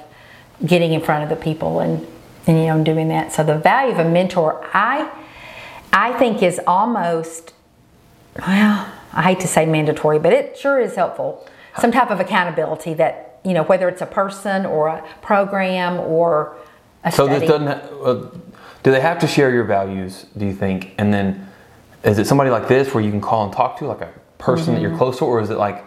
getting 0.66 0.92
in 0.92 1.02
front 1.02 1.24
of 1.24 1.30
the 1.30 1.42
people 1.42 1.80
and 1.80 2.06
and 2.46 2.58
you 2.58 2.66
know 2.66 2.84
doing 2.84 3.08
that. 3.10 3.32
So 3.32 3.44
the 3.44 3.58
value 3.58 3.94
of 3.94 4.00
a 4.00 4.10
mentor, 4.10 4.66
I 4.74 5.10
I 5.94 6.18
think 6.20 6.44
is 6.44 6.60
almost 6.68 7.54
well, 8.38 8.92
I 9.14 9.22
hate 9.24 9.40
to 9.42 9.48
say 9.48 9.66
mandatory, 9.66 10.20
but 10.20 10.34
it 10.34 10.58
sure 10.58 10.80
is 10.80 10.96
helpful. 10.96 11.48
Some 11.80 11.92
type 11.92 12.12
of 12.12 12.20
accountability 12.20 12.94
that 12.96 13.40
you 13.44 13.54
know 13.54 13.64
whether 13.64 13.88
it's 13.88 14.02
a 14.02 14.06
person 14.06 14.66
or 14.66 14.88
a 14.90 15.04
program 15.22 16.00
or 16.00 16.56
a 17.04 17.12
So 17.12 17.26
study. 17.26 17.40
this 17.40 17.50
doesn't. 17.50 17.68
Uh, 17.70 18.30
do 18.84 18.92
they 18.92 19.02
have 19.02 19.20
to 19.20 19.28
share 19.28 19.52
your 19.52 19.64
values? 19.66 20.26
Do 20.38 20.46
you 20.46 20.54
think? 20.54 20.94
And 20.98 21.14
then, 21.14 21.48
is 22.04 22.18
it 22.20 22.28
somebody 22.28 22.50
like 22.50 22.68
this 22.68 22.94
where 22.94 23.04
you 23.04 23.12
can 23.12 23.22
call 23.22 23.46
and 23.46 23.54
talk 23.54 23.78
to, 23.80 23.86
like 23.86 24.02
a 24.02 24.12
person 24.38 24.74
that 24.74 24.82
you're 24.82 24.90
Mm-hmm. 24.92 24.98
close 25.00 25.18
to, 25.20 25.26
or 25.26 25.42
is 25.42 25.50
it 25.50 25.58
like, 25.58 25.78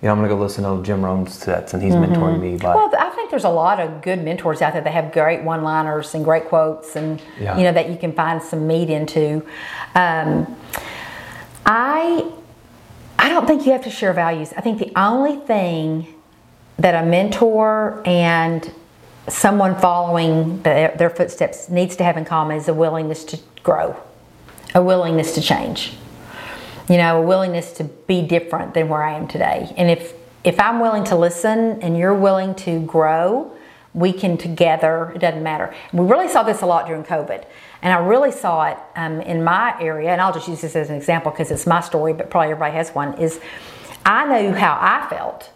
you 0.00 0.06
know, 0.06 0.10
I'm 0.12 0.18
gonna 0.18 0.28
go 0.28 0.36
listen 0.36 0.64
to 0.64 0.82
Jim 0.82 1.02
Rohn's 1.04 1.32
sets 1.34 1.72
and 1.74 1.82
he's 1.82 1.94
mentoring 1.94 2.40
me 2.40 2.56
by. 2.56 2.74
Mm-hmm. 2.74 2.92
Well, 2.92 2.92
I 2.98 3.10
think 3.10 3.30
there's 3.30 3.44
a 3.44 3.48
lot 3.50 3.80
of 3.80 4.02
good 4.02 4.22
mentors 4.22 4.60
out 4.60 4.72
there 4.74 4.82
that 4.82 4.92
have 4.92 5.12
great 5.12 5.42
one-liners 5.42 6.14
and 6.14 6.24
great 6.24 6.46
quotes, 6.46 6.96
and 6.96 7.22
Yeah. 7.40 7.56
you 7.56 7.64
know 7.64 7.72
that 7.72 7.88
you 7.90 7.96
can 7.96 8.12
find 8.12 8.42
some 8.42 8.66
meat 8.66 8.90
into. 8.90 9.46
Um, 9.94 10.56
I 11.64 12.30
I 13.18 13.28
don't 13.28 13.46
think 13.46 13.66
you 13.66 13.72
have 13.72 13.84
to 13.84 13.90
share 13.90 14.12
values. 14.12 14.52
I 14.56 14.60
think 14.60 14.78
the 14.78 14.92
only 14.98 15.36
thing 15.36 16.12
that 16.78 17.02
a 17.02 17.06
mentor 17.06 18.02
and 18.04 18.72
someone 19.28 19.78
following 19.78 20.60
their, 20.62 20.94
their 20.96 21.10
footsteps 21.10 21.68
needs 21.68 21.94
to 21.96 22.04
have 22.04 22.16
in 22.16 22.24
common 22.24 22.56
is 22.56 22.66
a 22.66 22.74
willingness 22.74 23.24
to 23.26 23.38
grow, 23.62 23.96
a 24.74 24.82
willingness 24.82 25.34
to 25.36 25.40
change. 25.40 25.92
You 26.88 26.96
know, 26.96 27.22
a 27.22 27.24
willingness 27.24 27.72
to 27.74 27.84
be 27.84 28.22
different 28.22 28.74
than 28.74 28.88
where 28.88 29.02
I 29.02 29.16
am 29.16 29.28
today. 29.28 29.72
And 29.76 29.88
if 29.88 30.14
if 30.42 30.58
I'm 30.58 30.80
willing 30.80 31.04
to 31.04 31.16
listen 31.16 31.80
and 31.82 31.96
you're 31.96 32.14
willing 32.14 32.56
to 32.56 32.80
grow, 32.80 33.56
we 33.94 34.12
can 34.12 34.36
together. 34.36 35.12
It 35.14 35.20
doesn't 35.20 35.42
matter. 35.42 35.72
We 35.92 36.04
really 36.04 36.28
saw 36.28 36.42
this 36.42 36.62
a 36.62 36.66
lot 36.66 36.86
during 36.86 37.04
COVID, 37.04 37.44
and 37.82 37.92
I 37.92 37.98
really 37.98 38.30
saw 38.30 38.64
it 38.64 38.78
um, 38.94 39.20
in 39.20 39.42
my 39.42 39.76
area. 39.80 40.10
And 40.10 40.20
I'll 40.20 40.32
just 40.32 40.48
use 40.48 40.60
this 40.60 40.76
as 40.76 40.88
an 40.88 40.96
example 40.96 41.32
because 41.32 41.50
it's 41.50 41.66
my 41.66 41.80
story, 41.80 42.12
but 42.12 42.30
probably 42.30 42.52
everybody 42.52 42.74
has 42.74 42.90
one. 42.90 43.18
Is 43.18 43.40
I 44.06 44.24
knew 44.40 44.52
how 44.52 44.78
I 44.80 45.08
felt 45.10 45.50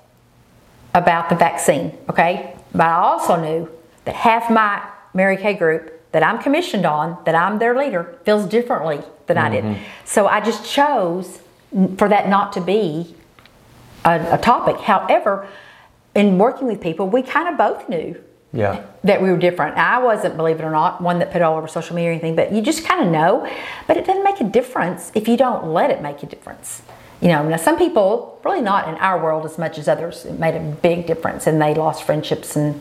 about 0.93 1.29
the 1.29 1.37
vaccine, 1.37 1.97
okay? 2.11 2.57
But 2.73 2.89
I 2.89 2.95
also 2.95 3.37
knew 3.37 3.71
that 4.07 4.15
half 4.15 4.51
my 4.51 4.83
Mary 5.15 5.37
Kay 5.37 5.55
group 5.55 5.93
that 6.13 6.23
I'm 6.23 6.39
commissioned 6.41 6.85
on, 6.85 7.19
that 7.27 7.35
I'm 7.35 7.59
their 7.59 7.77
leader, 7.77 8.19
feels 8.25 8.47
differently 8.47 9.01
than 9.27 9.39
I 9.39 9.49
did. 9.49 9.77
So 10.05 10.27
I 10.27 10.41
just 10.41 10.69
chose 10.69 11.41
for 11.97 12.09
that 12.09 12.29
not 12.29 12.53
to 12.55 12.61
be 12.61 13.15
a, 14.05 14.35
a 14.35 14.39
topic. 14.39 14.79
However, 14.79 15.47
in 16.15 16.39
working 16.39 16.67
with 16.67 16.81
people, 16.81 17.09
we 17.09 17.23
kind 17.23 17.49
of 17.49 17.59
both 17.59 17.89
knew 17.89 18.17
yeah. 18.53 18.85
that 19.05 19.21
we 19.23 19.31
were 19.31 19.37
different. 19.39 19.77
I 19.77 19.99
wasn't, 20.03 20.37
believe 20.37 20.59
it 20.61 20.65
or 20.65 20.71
not, 20.71 21.01
one 21.01 21.19
that 21.19 21.31
put 21.33 21.37
it 21.39 21.43
all 21.43 21.57
over 21.59 21.69
social 21.69 21.95
media 21.97 22.11
or 22.11 22.13
anything, 22.13 22.35
but 22.37 22.53
you 22.53 22.63
just 22.63 22.85
kind 22.85 23.05
of 23.05 23.13
know. 23.13 23.51
But 23.87 23.97
it 23.97 24.07
doesn't 24.07 24.25
make 24.25 24.41
a 24.41 24.45
difference 24.45 25.13
if 25.15 25.29
you 25.29 25.37
don't 25.37 25.67
let 25.73 25.91
it 25.91 26.03
make 26.03 26.23
a 26.23 26.27
difference. 26.27 26.83
You 27.21 27.29
know, 27.29 27.49
now 27.49 27.57
some 27.57 27.79
people, 27.79 28.41
really 28.45 28.61
not 28.61 28.89
in 28.89 28.95
our 28.97 29.23
world 29.23 29.47
as 29.47 29.57
much 29.59 29.79
as 29.79 29.89
others, 29.89 30.25
it 30.27 30.39
made 30.39 30.55
a 30.55 30.61
big 30.61 31.07
difference 31.07 31.47
and 31.47 31.61
they 31.61 31.75
lost 31.75 32.05
friendships 32.05 32.57
and 32.57 32.81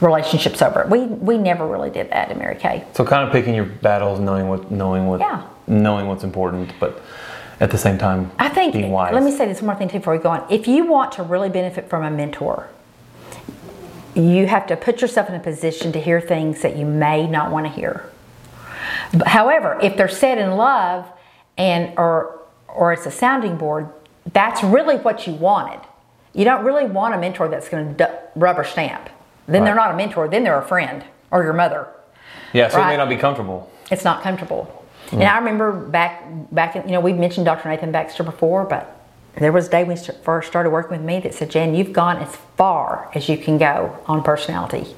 relationships 0.00 0.60
over 0.62 0.82
it. 0.82 0.88
We 0.90 1.06
we 1.06 1.38
never 1.38 1.66
really 1.66 1.90
did 1.90 2.10
that 2.10 2.30
in 2.30 2.38
Mary 2.38 2.56
Kay. 2.56 2.84
So 2.94 3.04
kind 3.04 3.26
of 3.26 3.32
picking 3.32 3.54
your 3.54 3.64
battles, 3.64 4.20
knowing 4.20 4.48
what, 4.48 4.70
knowing 4.70 5.06
what, 5.06 5.20
Yeah. 5.20 5.42
knowing 5.66 6.06
what's 6.06 6.22
important, 6.22 6.72
but 6.78 7.00
at 7.60 7.70
the 7.70 7.78
same 7.78 7.96
time, 7.96 8.30
I 8.38 8.50
think, 8.50 8.74
being 8.74 8.90
wise. 8.90 9.14
let 9.14 9.22
me 9.22 9.30
say 9.34 9.46
this 9.46 9.62
one 9.62 9.66
more 9.68 9.76
thing 9.76 9.88
too 9.88 9.98
before 9.98 10.12
we 10.14 10.18
go 10.22 10.28
on. 10.28 10.44
If 10.50 10.68
you 10.68 10.84
want 10.86 11.12
to 11.12 11.22
really 11.22 11.48
benefit 11.48 11.88
from 11.88 12.04
a 12.04 12.10
mentor, 12.10 12.68
you 14.16 14.46
have 14.46 14.66
to 14.68 14.76
put 14.76 15.02
yourself 15.02 15.28
in 15.28 15.34
a 15.34 15.40
position 15.40 15.92
to 15.92 16.00
hear 16.00 16.20
things 16.20 16.62
that 16.62 16.76
you 16.76 16.86
may 16.86 17.26
not 17.26 17.50
want 17.50 17.66
to 17.66 17.72
hear. 17.72 18.08
But 19.12 19.28
However, 19.28 19.78
if 19.82 19.96
they're 19.96 20.08
said 20.08 20.38
in 20.38 20.52
love 20.52 21.06
and 21.56 21.96
or 21.98 22.40
or 22.68 22.92
it's 22.92 23.06
a 23.06 23.10
sounding 23.10 23.56
board, 23.56 23.88
that's 24.32 24.62
really 24.62 24.96
what 24.96 25.26
you 25.26 25.34
wanted. 25.34 25.80
You 26.34 26.44
don't 26.44 26.64
really 26.64 26.84
want 26.84 27.14
a 27.14 27.18
mentor 27.18 27.48
that's 27.48 27.68
going 27.68 27.96
to 27.96 28.20
rubber 28.34 28.64
stamp. 28.64 29.08
Then 29.46 29.64
they're 29.64 29.74
not 29.74 29.92
a 29.92 29.96
mentor. 29.96 30.28
Then 30.28 30.44
they're 30.44 30.58
a 30.58 30.66
friend 30.66 31.04
or 31.30 31.42
your 31.42 31.52
mother 31.52 31.88
yeah, 32.52 32.68
so 32.68 32.80
it 32.80 32.86
may 32.86 32.96
not 32.96 33.08
be 33.08 33.16
comfortable. 33.16 33.70
it's 33.90 34.04
not 34.04 34.22
comfortable. 34.22 34.72
And 35.12 35.22
I 35.22 35.38
remember 35.38 35.72
back 35.72 36.24
back 36.50 36.74
in, 36.74 36.84
you 36.84 36.92
know 36.92 37.00
we've 37.00 37.16
mentioned 37.16 37.46
Dr. 37.46 37.68
Nathan 37.68 37.92
Baxter 37.92 38.22
before, 38.22 38.64
but 38.64 38.95
there 39.42 39.52
was 39.52 39.68
a 39.68 39.70
day 39.70 39.84
when 39.84 39.96
he 39.96 40.12
first 40.22 40.48
started 40.48 40.70
working 40.70 40.96
with 40.96 41.06
me 41.06 41.20
that 41.20 41.34
said, 41.34 41.50
"Jan, 41.50 41.74
you've 41.74 41.92
gone 41.92 42.18
as 42.18 42.34
far 42.56 43.10
as 43.14 43.28
you 43.28 43.36
can 43.36 43.58
go 43.58 43.98
on 44.06 44.22
personality. 44.22 44.94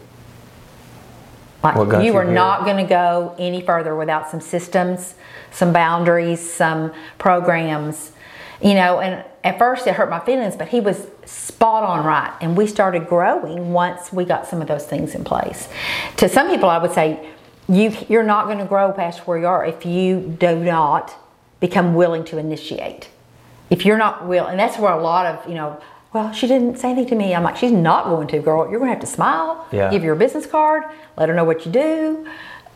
Like 1.62 1.76
you 1.76 2.00
you 2.02 2.16
are 2.16 2.24
here? 2.24 2.32
not 2.32 2.64
going 2.64 2.76
to 2.76 2.88
go 2.88 3.34
any 3.38 3.60
further 3.60 3.96
without 3.96 4.30
some 4.30 4.40
systems, 4.40 5.14
some 5.50 5.72
boundaries, 5.72 6.40
some 6.40 6.92
programs." 7.18 8.12
You 8.60 8.74
know, 8.74 8.98
and 8.98 9.24
at 9.44 9.58
first 9.58 9.86
it 9.86 9.94
hurt 9.94 10.10
my 10.10 10.18
feelings, 10.20 10.56
but 10.56 10.68
he 10.68 10.80
was 10.80 11.06
spot 11.24 11.84
on 11.84 12.04
right. 12.04 12.32
And 12.40 12.56
we 12.56 12.66
started 12.66 13.08
growing 13.08 13.72
once 13.72 14.12
we 14.12 14.24
got 14.24 14.46
some 14.46 14.60
of 14.60 14.66
those 14.66 14.84
things 14.84 15.14
in 15.14 15.22
place. 15.22 15.68
To 16.16 16.28
some 16.28 16.48
people, 16.48 16.68
I 16.68 16.78
would 16.78 16.92
say, 16.92 17.28
you, 17.68 17.96
you're 18.08 18.24
not 18.24 18.46
going 18.46 18.58
to 18.58 18.64
grow 18.64 18.90
past 18.92 19.26
where 19.26 19.38
you 19.38 19.46
are 19.46 19.64
if 19.64 19.86
you 19.86 20.20
do 20.40 20.56
not 20.56 21.14
become 21.60 21.94
willing 21.94 22.24
to 22.24 22.38
initiate. 22.38 23.10
If 23.70 23.84
you're 23.84 23.98
not 23.98 24.26
will, 24.26 24.46
and 24.46 24.58
that's 24.58 24.78
where 24.78 24.92
a 24.92 25.02
lot 25.02 25.26
of, 25.26 25.48
you 25.48 25.54
know, 25.54 25.80
well, 26.12 26.32
she 26.32 26.46
didn't 26.46 26.78
say 26.78 26.90
anything 26.90 27.08
to 27.10 27.14
me. 27.16 27.34
I'm 27.34 27.42
like, 27.42 27.56
she's 27.56 27.70
not 27.72 28.06
going 28.06 28.28
to, 28.28 28.38
girl. 28.38 28.62
You're 28.70 28.78
going 28.78 28.88
to 28.90 28.94
have 28.94 29.00
to 29.00 29.06
smile, 29.06 29.66
Yeah. 29.70 29.90
give 29.90 30.02
her 30.04 30.12
a 30.12 30.16
business 30.16 30.46
card, 30.46 30.84
let 31.18 31.28
her 31.28 31.34
know 31.34 31.44
what 31.44 31.66
you 31.66 31.70
do, 31.72 32.26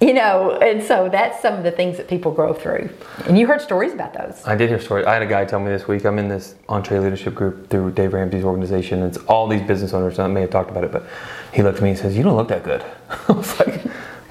you 0.02 0.12
know. 0.12 0.50
And 0.60 0.82
so 0.82 1.08
that's 1.08 1.40
some 1.40 1.54
of 1.54 1.62
the 1.64 1.70
things 1.70 1.96
that 1.96 2.08
people 2.08 2.30
grow 2.30 2.52
through. 2.52 2.90
And 3.26 3.38
you 3.38 3.46
heard 3.46 3.62
stories 3.62 3.94
about 3.94 4.12
those. 4.12 4.42
I 4.46 4.54
did 4.54 4.68
hear 4.68 4.78
stories. 4.78 5.06
I 5.06 5.14
had 5.14 5.22
a 5.22 5.26
guy 5.26 5.46
tell 5.46 5.60
me 5.60 5.70
this 5.70 5.88
week. 5.88 6.04
I'm 6.04 6.18
in 6.18 6.28
this 6.28 6.56
EntreLeadership 6.68 7.34
group 7.34 7.70
through 7.70 7.92
Dave 7.92 8.12
Ramsey's 8.12 8.44
organization. 8.44 9.02
It's 9.02 9.16
all 9.28 9.48
these 9.48 9.62
business 9.62 9.94
owners. 9.94 10.18
I 10.18 10.26
may 10.26 10.42
have 10.42 10.50
talked 10.50 10.70
about 10.70 10.84
it, 10.84 10.92
but 10.92 11.06
he 11.54 11.62
looked 11.62 11.78
at 11.78 11.82
me 11.84 11.90
and 11.90 11.98
says, 11.98 12.14
"You 12.14 12.22
don't 12.22 12.36
look 12.36 12.48
that 12.48 12.64
good." 12.64 12.84
I 13.28 13.32
was 13.32 13.58
like, 13.60 13.80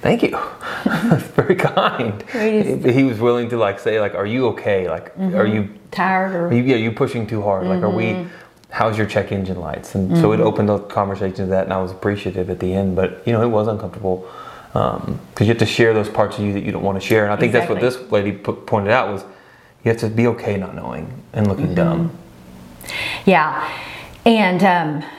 "Thank 0.01 0.23
you, 0.23 0.37
that's 0.85 1.23
very 1.35 1.55
kind." 1.55 2.23
Right. 2.33 2.85
He 2.85 3.03
was 3.03 3.19
willing 3.19 3.49
to 3.49 3.57
like 3.57 3.79
say, 3.79 3.99
"Like, 3.99 4.15
are 4.15 4.25
you 4.25 4.47
okay? 4.49 4.89
Like, 4.89 5.15
mm-hmm. 5.15 5.35
are 5.35 5.45
you 5.45 5.69
Tired 5.91 6.33
or 6.33 6.47
Are 6.47 6.53
you, 6.53 6.63
yeah, 6.63 6.77
you 6.77 6.91
pushing 6.91 7.27
too 7.27 7.41
hard. 7.41 7.67
Like, 7.67 7.83
are 7.83 7.89
we? 7.89 8.05
Mm-hmm. 8.05 8.29
How's 8.69 8.97
your 8.97 9.05
check 9.05 9.33
engine 9.33 9.59
lights? 9.59 9.95
And 9.95 10.17
so 10.17 10.31
it 10.31 10.37
mm-hmm. 10.37 10.47
opened 10.47 10.69
up 10.69 10.89
conversation 10.89 11.35
to 11.35 11.45
that, 11.47 11.65
and 11.65 11.73
I 11.73 11.81
was 11.81 11.91
appreciative 11.91 12.49
at 12.49 12.61
the 12.61 12.73
end. 12.73 12.95
But 12.95 13.21
you 13.27 13.33
know, 13.33 13.41
it 13.41 13.49
was 13.49 13.67
uncomfortable 13.67 14.29
um, 14.73 15.19
because 15.29 15.47
you 15.47 15.53
have 15.53 15.59
to 15.59 15.65
share 15.65 15.93
those 15.93 16.07
parts 16.07 16.37
of 16.37 16.45
you 16.45 16.53
that 16.53 16.63
you 16.63 16.71
don't 16.71 16.83
want 16.83 16.99
to 16.99 17.05
share. 17.05 17.25
And 17.25 17.33
I 17.33 17.35
think 17.35 17.51
that's 17.51 17.69
what 17.69 17.81
this 17.81 17.99
lady 18.09 18.31
put, 18.31 18.65
pointed 18.65 18.91
out 18.91 19.11
was 19.11 19.23
you 19.83 19.91
have 19.91 19.99
to 19.99 20.07
be 20.07 20.27
okay 20.27 20.55
not 20.55 20.75
knowing 20.75 21.11
and 21.33 21.47
looking 21.47 21.75
dumb. 21.75 22.17
Yeah, 23.25 23.69
and 24.25 24.63
um, 24.63 25.09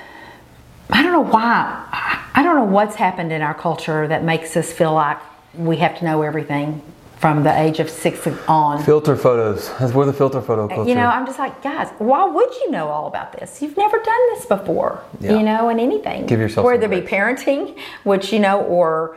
I 0.89 1.03
don't 1.03 1.13
know 1.13 1.31
why. 1.31 1.87
I- 1.93 2.22
I 2.35 2.43
don't 2.43 2.57
know 2.57 2.65
what's 2.65 2.97
happened 2.97 3.33
in 3.33 3.43
our 3.43 3.55
culture 3.55 4.09
that 4.09 4.25
makes 4.25 4.57
us 4.57 4.73
feel 4.73 4.95
like 4.95 5.19
we 5.55 5.77
have 5.79 5.99
to 5.99 6.05
know 6.05 6.23
everything 6.23 6.81
from 7.19 7.45
the 7.45 7.57
age 7.57 7.79
of 7.79 7.89
six 7.89 8.27
on. 8.49 8.83
Filter 8.83 9.15
photos. 9.17 9.69
That's 9.79 9.93
where 9.93 10.07
the 10.07 10.13
filter 10.13 10.41
photo 10.41 10.67
culture. 10.67 10.89
You 10.89 10.97
know, 10.97 11.07
I'm 11.07 11.25
just 11.27 11.39
like, 11.39 11.63
guys, 11.63 11.89
why 11.99 12.25
would 12.25 12.51
you 12.57 12.71
know 12.71 12.89
all 12.89 13.07
about 13.07 13.33
this? 13.33 13.63
You've 13.63 13.77
never 13.77 13.99
done 13.99 14.31
this 14.35 14.47
before, 14.47 15.03
Yeah. 15.21 15.33
you 15.35 15.43
know, 15.45 15.69
in 15.69 15.79
anything. 15.79 16.27
Give 16.27 16.41
yourself 16.41 16.65
whether 16.67 16.87
it 16.87 16.91
be 16.91 17.07
parenting, 17.07 17.79
which 18.03 18.33
you 18.33 18.41
know, 18.41 18.63
or 18.63 19.17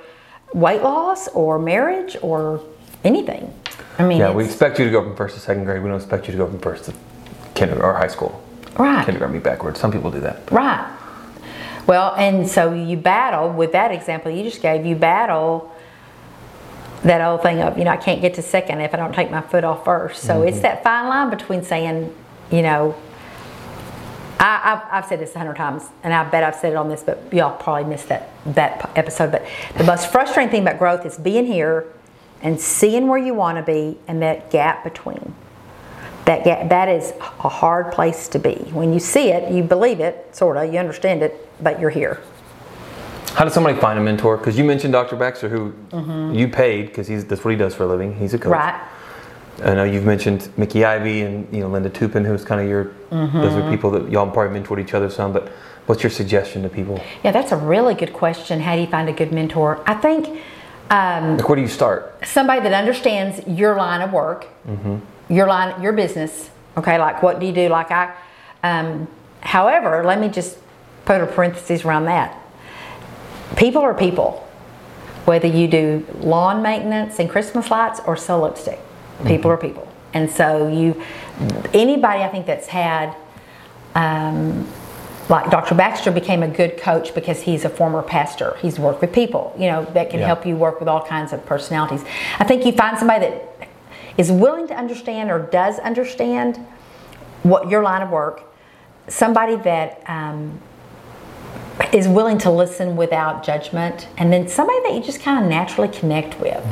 weight 0.54 0.84
loss, 0.84 1.28
or 1.30 1.58
marriage, 1.58 2.16
or 2.22 2.62
anything. 3.04 3.52
I 3.98 4.04
mean, 4.04 4.20
yeah, 4.20 4.32
we 4.32 4.46
expect 4.46 4.78
you 4.78 4.86
to 4.86 4.92
go 4.92 5.02
from 5.02 5.16
first 5.16 5.34
to 5.36 5.42
second 5.42 5.64
grade. 5.64 5.82
We 5.82 5.88
don't 5.90 5.98
expect 5.98 6.28
you 6.28 6.34
to 6.34 6.38
go 6.38 6.48
from 6.48 6.60
first 6.60 6.86
to 6.86 6.94
kindergarten 7.56 7.90
or 7.90 7.98
high 7.98 8.08
school. 8.08 8.40
right. 8.78 9.04
Kindergarten 9.06 9.34
be 9.34 9.40
backwards. 9.42 9.80
Some 9.80 9.92
people 9.92 10.12
do 10.12 10.20
that. 10.20 10.52
Right. 10.52 10.86
Well, 11.88 12.16
and 12.16 12.48
so 12.48 12.74
you 12.74 12.98
battle 12.98 13.52
with 13.52 13.72
that 13.74 13.92
example 13.92 14.32
you 14.32 14.44
just 14.44 14.62
gave. 14.62 14.86
You 14.86 14.96
battle 14.96 15.72
that 17.04 17.22
old 17.22 17.44
thing 17.44 17.62
of 17.62 17.78
you 17.78 17.84
know 17.84 17.92
I 17.92 17.98
can't 17.98 18.22
get 18.22 18.34
to 18.36 18.42
second 18.42 18.82
if 18.82 18.94
I 18.94 18.98
don't 18.98 19.14
take 19.14 19.30
my 19.30 19.42
foot 19.42 19.64
off 19.64 19.86
first. 19.86 20.24
So 20.24 20.42
it's 20.42 20.56
mm-hmm. 20.56 20.64
that 20.64 20.84
fine 20.84 21.08
line 21.08 21.30
between 21.30 21.64
saying, 21.64 22.14
you 22.52 22.62
know, 22.64 22.96
I, 24.40 24.62
I've, 24.74 25.04
I've 25.04 25.10
said 25.10 25.20
this 25.20 25.36
a 25.36 25.38
hundred 25.38 25.58
times, 25.58 25.84
and 26.04 26.14
I 26.14 26.28
bet 26.30 26.44
I've 26.44 26.56
said 26.56 26.74
it 26.74 26.76
on 26.76 26.90
this, 26.90 27.04
but 27.04 27.32
y'all 27.32 27.56
probably 27.58 27.86
missed 27.86 28.10
that 28.10 28.30
that 28.46 28.92
episode. 28.96 29.32
But 29.32 29.46
the 29.78 29.84
most 29.84 30.12
frustrating 30.12 30.52
thing 30.52 30.62
about 30.64 30.80
growth 30.80 31.06
is 31.06 31.18
being 31.18 31.46
here 31.46 31.88
and 32.42 32.60
seeing 32.60 33.08
where 33.08 33.20
you 33.20 33.34
want 33.34 33.58
to 33.58 33.64
be 33.64 33.98
and 34.08 34.22
that 34.22 34.50
gap 34.50 34.84
between. 34.84 35.34
That 36.26 36.70
that 36.70 36.90
is 36.90 37.14
a 37.20 37.50
hard 37.50 37.92
place 37.92 38.28
to 38.30 38.40
be. 38.40 38.56
When 38.72 38.94
you 38.94 39.00
see 39.00 39.30
it, 39.30 39.52
you 39.52 39.64
believe 39.64 40.00
it, 40.00 40.36
sort 40.36 40.58
of, 40.58 40.74
you 40.74 40.80
understand 40.80 41.22
it, 41.22 41.48
but 41.64 41.80
you're 41.80 41.90
here. 41.90 42.22
How 43.36 43.44
does 43.44 43.54
somebody 43.54 43.78
find 43.80 44.00
a 44.00 44.02
mentor? 44.02 44.38
Because 44.38 44.58
you 44.58 44.64
mentioned 44.64 44.94
Dr. 44.94 45.18
Baxter, 45.18 45.50
who 45.50 45.74
mm-hmm. 45.92 46.34
you 46.34 46.48
paid 46.48 46.88
because 46.88 47.08
he's 47.08 47.26
that's 47.26 47.44
what 47.44 47.52
he 47.52 47.58
does 47.58 47.76
for 47.76 47.84
a 47.84 47.88
living. 47.88 48.16
He's 48.18 48.34
a 48.34 48.40
coach. 48.40 48.52
Right. 48.52 48.82
I 49.64 49.74
know 49.74 49.84
you've 49.84 50.06
mentioned 50.06 50.50
Mickey 50.58 50.84
Ivy 50.84 51.22
and 51.22 51.54
you 51.54 51.62
know 51.62 51.68
Linda 51.68 51.90
Tupin, 51.90 52.26
who's 52.26 52.44
kind 52.44 52.62
of 52.62 52.68
your. 52.68 52.86
Mm-hmm. 53.12 53.42
Those 53.42 53.54
are 53.54 53.70
people 53.70 53.92
that 53.92 54.10
y'all 54.10 54.30
probably 54.30 54.60
mentored 54.60 54.82
each 54.82 54.94
other 54.94 55.10
some. 55.10 55.34
But 55.34 55.50
what's 55.86 56.02
your 56.02 56.10
suggestion 56.10 56.64
to 56.64 56.70
people? 56.70 57.02
Yeah, 57.24 57.32
that's 57.32 57.52
a 57.52 57.58
really 57.58 57.94
good 57.94 58.14
question. 58.14 58.62
How 58.62 58.76
do 58.76 58.82
you 58.82 58.88
find 58.88 59.08
a 59.10 59.14
good 59.14 59.32
mentor? 59.32 59.84
I 59.86 59.96
think 59.96 60.42
um, 60.90 61.38
Like, 61.38 61.48
where 61.50 61.56
do 61.56 61.62
you 61.62 61.68
start? 61.68 62.14
somebody 62.26 62.62
that 62.62 62.74
understands 62.74 63.42
your 63.48 63.76
line 63.76 64.02
of 64.02 64.12
work, 64.12 64.48
mm-hmm. 64.68 64.98
Your 65.30 65.48
line, 65.48 65.82
your 65.82 65.94
business. 65.94 66.50
Okay, 66.78 66.98
like 67.00 67.24
what 67.24 67.40
do 67.40 67.46
you 67.46 67.54
do? 67.54 67.70
Like 67.70 67.92
I, 67.92 68.14
um, 68.64 69.08
however, 69.42 70.04
let 70.04 70.20
me 70.20 70.30
just 70.30 70.58
put 71.06 71.22
a 71.22 71.26
parenthesis 71.28 71.86
around 71.86 72.06
that. 72.06 72.38
People 73.56 73.82
are 73.82 73.94
people. 73.94 74.42
Whether 75.26 75.48
you 75.48 75.68
do 75.68 76.06
lawn 76.20 76.62
maintenance 76.62 77.20
and 77.20 77.30
Christmas 77.30 77.72
lights 77.72 78.00
or 78.06 78.16
sell 78.18 78.42
lipstick, 78.42 78.80
people 79.26 79.50
are 79.50 79.58
people. 79.58 79.88
And 80.14 80.30
so 80.30 80.68
you, 80.68 81.02
anybody 81.74 82.22
I 82.24 82.28
think 82.30 82.46
that's 82.46 82.68
had 82.68 83.16
um, 83.96 84.68
like 85.30 85.50
Dr. 85.50 85.74
Baxter 85.74 86.12
became 86.12 86.44
a 86.44 86.48
good 86.48 86.78
coach 86.78 87.16
because 87.16 87.42
he's 87.42 87.66
a 87.66 87.70
former 87.70 88.04
pastor. 88.04 88.56
He's 88.62 88.78
worked 88.80 89.02
with 89.02 89.12
people, 89.14 89.56
you 89.58 89.68
know, 89.72 89.86
that 89.94 90.12
can 90.12 90.20
Yeah. 90.20 90.28
help 90.28 90.46
you 90.46 90.56
work 90.56 90.80
with 90.80 90.88
all 90.88 91.02
kinds 91.04 91.34
of 91.34 91.44
personalities. 91.46 92.04
I 92.40 92.44
think 92.44 92.66
you 92.66 92.72
find 92.72 92.98
somebody 92.98 93.22
that 93.28 93.45
is 94.18 94.32
willing 94.32 94.68
to 94.68 94.76
understand 94.76 95.30
or 95.30 95.40
does 95.40 95.80
understand 95.80 96.58
what 97.44 97.70
your 97.70 97.84
line 97.84 98.02
of 98.02 98.10
work, 98.10 98.44
somebody 99.08 99.56
that 99.58 100.02
um, 100.08 100.60
is 101.94 102.08
willing 102.08 102.38
to 102.40 102.50
listen 102.50 102.96
without 102.96 103.44
judgment, 103.44 104.08
and 104.18 104.32
then 104.32 104.48
somebody 104.48 104.80
that 104.84 104.94
you 104.94 105.04
just 105.04 105.22
kind 105.22 105.44
of 105.44 105.50
naturally 105.50 105.88
connect 105.88 106.40
with. 106.40 106.66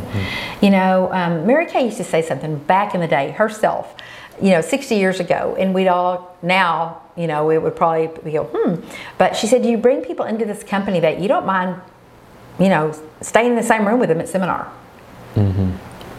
You 0.62 0.70
know, 0.70 1.12
um, 1.12 1.46
Mary 1.46 1.66
Kay 1.66 1.86
used 1.86 1.98
to 1.98 2.04
say 2.04 2.22
something 2.22 2.58
back 2.58 2.96
in 2.96 3.02
the 3.02 3.08
day 3.08 3.32
herself, 3.32 3.96
you 4.42 4.50
know, 4.50 4.62
60 4.62 4.96
years 4.96 5.20
ago, 5.20 5.56
and 5.60 5.74
we'd 5.74 5.88
all 5.88 6.36
now, 6.42 7.02
you 7.16 7.28
know, 7.28 7.52
it 7.52 7.62
would 7.62 7.76
probably 7.76 8.08
we 8.24 8.32
go, 8.32 8.46
hmm. 8.52 8.82
But 9.18 9.36
she 9.36 9.46
said, 9.48 9.66
you 9.66 9.78
bring 9.78 10.02
people 10.02 10.26
into 10.26 10.46
this 10.46 10.64
company 10.64 11.00
that 11.02 11.20
you 11.20 11.28
don't 11.28 11.46
mind, 11.46 11.80
you 12.60 12.70
know, 12.70 12.94
staying 13.22 13.52
in 13.52 13.56
the 13.56 13.64
same 13.64 13.88
room 13.88 14.00
with 14.00 14.10
them 14.10 14.20
at 14.20 14.30
seminar. 14.30 14.72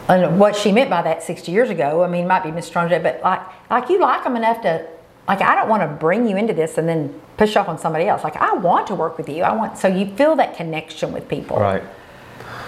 And 0.08 0.38
what 0.38 0.54
she 0.56 0.70
meant 0.72 0.90
by 0.90 1.02
that 1.02 1.22
60 1.22 1.50
years 1.50 1.70
ago, 1.70 2.04
I 2.04 2.08
mean, 2.08 2.26
might 2.26 2.42
be 2.44 2.50
Miss 2.50 2.66
Strong, 2.66 2.90
but 2.90 3.20
like, 3.22 3.40
like 3.70 3.88
you 3.88 3.98
like 4.00 4.24
them 4.24 4.36
enough 4.36 4.60
to, 4.62 4.86
like, 5.26 5.40
I 5.40 5.54
don't 5.54 5.68
want 5.68 5.82
to 5.82 5.88
bring 5.88 6.28
you 6.28 6.36
into 6.36 6.52
this 6.52 6.76
and 6.76 6.86
then 6.88 7.18
push 7.38 7.56
off 7.56 7.68
on 7.68 7.78
somebody 7.78 8.06
else. 8.06 8.22
Like, 8.22 8.36
I 8.36 8.52
want 8.54 8.86
to 8.88 8.94
work 8.94 9.16
with 9.16 9.28
you. 9.28 9.42
I 9.42 9.52
want, 9.52 9.78
so 9.78 9.88
you 9.88 10.14
feel 10.14 10.36
that 10.36 10.56
connection 10.56 11.12
with 11.12 11.26
people, 11.28 11.58
Right. 11.58 11.82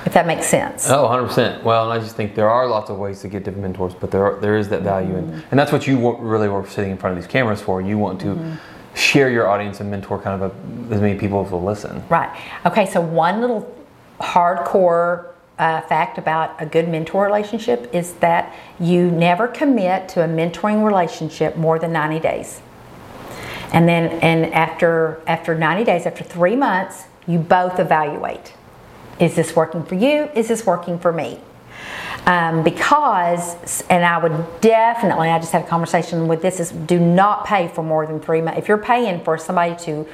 if 0.07 0.15
that 0.15 0.27
makes 0.27 0.47
sense. 0.47 0.89
Oh, 0.89 1.07
100%. 1.07 1.63
Well, 1.63 1.91
and 1.91 2.01
I 2.01 2.03
just 2.03 2.17
think 2.17 2.35
there 2.35 2.49
are 2.49 2.67
lots 2.67 2.89
of 2.89 2.97
ways 2.97 3.21
to 3.21 3.29
get 3.29 3.45
different 3.45 3.63
mentors, 3.65 3.93
but 3.93 4.11
there 4.11 4.25
are, 4.25 4.41
there 4.41 4.57
is 4.57 4.71
that 4.71 4.81
value. 4.83 5.13
Mm-hmm. 5.15 5.33
And, 5.35 5.45
and 5.51 5.61
that's 5.61 5.73
what 5.73 5.87
you 5.87 6.17
really 6.17 6.49
were 6.49 6.67
sitting 6.67 6.91
in 6.91 6.97
front 6.97 7.17
of 7.17 7.23
these 7.23 7.31
cameras 7.31 7.61
for. 7.61 7.83
You 7.83 7.99
want 7.99 8.21
to 8.23 8.29
Mm-hmm. 8.29 8.55
share 8.95 9.29
your 9.29 9.47
audience 9.47 9.81
and 9.81 9.91
mentor 9.91 10.19
kind 10.19 10.43
of 10.43 10.51
a, 10.51 10.95
as 10.95 11.03
many 11.03 11.19
people 11.19 11.45
as 11.45 11.53
will 11.53 11.63
listen. 11.63 12.03
Right. 12.09 12.31
Okay, 12.65 12.87
so 12.87 12.99
one 13.03 13.43
little 13.43 13.71
hardcore 14.21 15.33
uh, 15.59 15.81
fact 15.83 16.19
about 16.19 16.61
a 16.61 16.67
good 16.67 16.89
mentor 16.89 17.25
relationship 17.25 17.95
is 17.95 18.15
that 18.15 18.55
you 18.79 19.11
never 19.11 19.49
commit 19.49 20.09
to 20.11 20.23
a 20.23 20.29
mentoring 20.29 20.85
relationship 20.85 21.57
more 21.57 21.79
than 21.79 21.93
90 21.93 22.21
days. 22.21 22.61
And 23.73 23.89
then 23.89 24.21
and 24.21 24.53
after 24.55 25.21
after 25.27 25.55
90 25.55 25.85
days, 25.85 26.07
after 26.07 26.23
3 26.23 26.57
months, 26.57 27.05
you 27.27 27.39
both 27.39 27.81
evaluate. 27.81 28.53
Is 29.19 29.35
this 29.35 29.57
working 29.57 29.85
for 29.85 29.95
you? 29.95 30.31
Is 30.35 30.49
this 30.49 30.67
working 30.67 30.99
for 30.99 31.13
me? 31.13 31.41
Um, 32.27 32.65
because, 32.65 33.85
and 33.89 34.05
I 34.05 34.19
would 34.19 34.61
definitely, 34.61 35.29
I 35.29 35.39
just 35.39 35.53
had 35.53 35.63
a 35.63 35.67
conversation 35.67 36.27
with 36.27 36.43
this, 36.43 36.59
is 36.59 36.73
do 36.73 36.99
not 36.99 37.47
pay 37.47 37.69
for 37.69 37.85
more 37.85 38.05
than 38.05 38.21
three 38.21 38.41
months. 38.41 38.59
If 38.59 38.69
you're 38.69 38.79
paying 38.79 39.23
for 39.23 39.39
somebody 39.39 39.77
to 39.85 40.07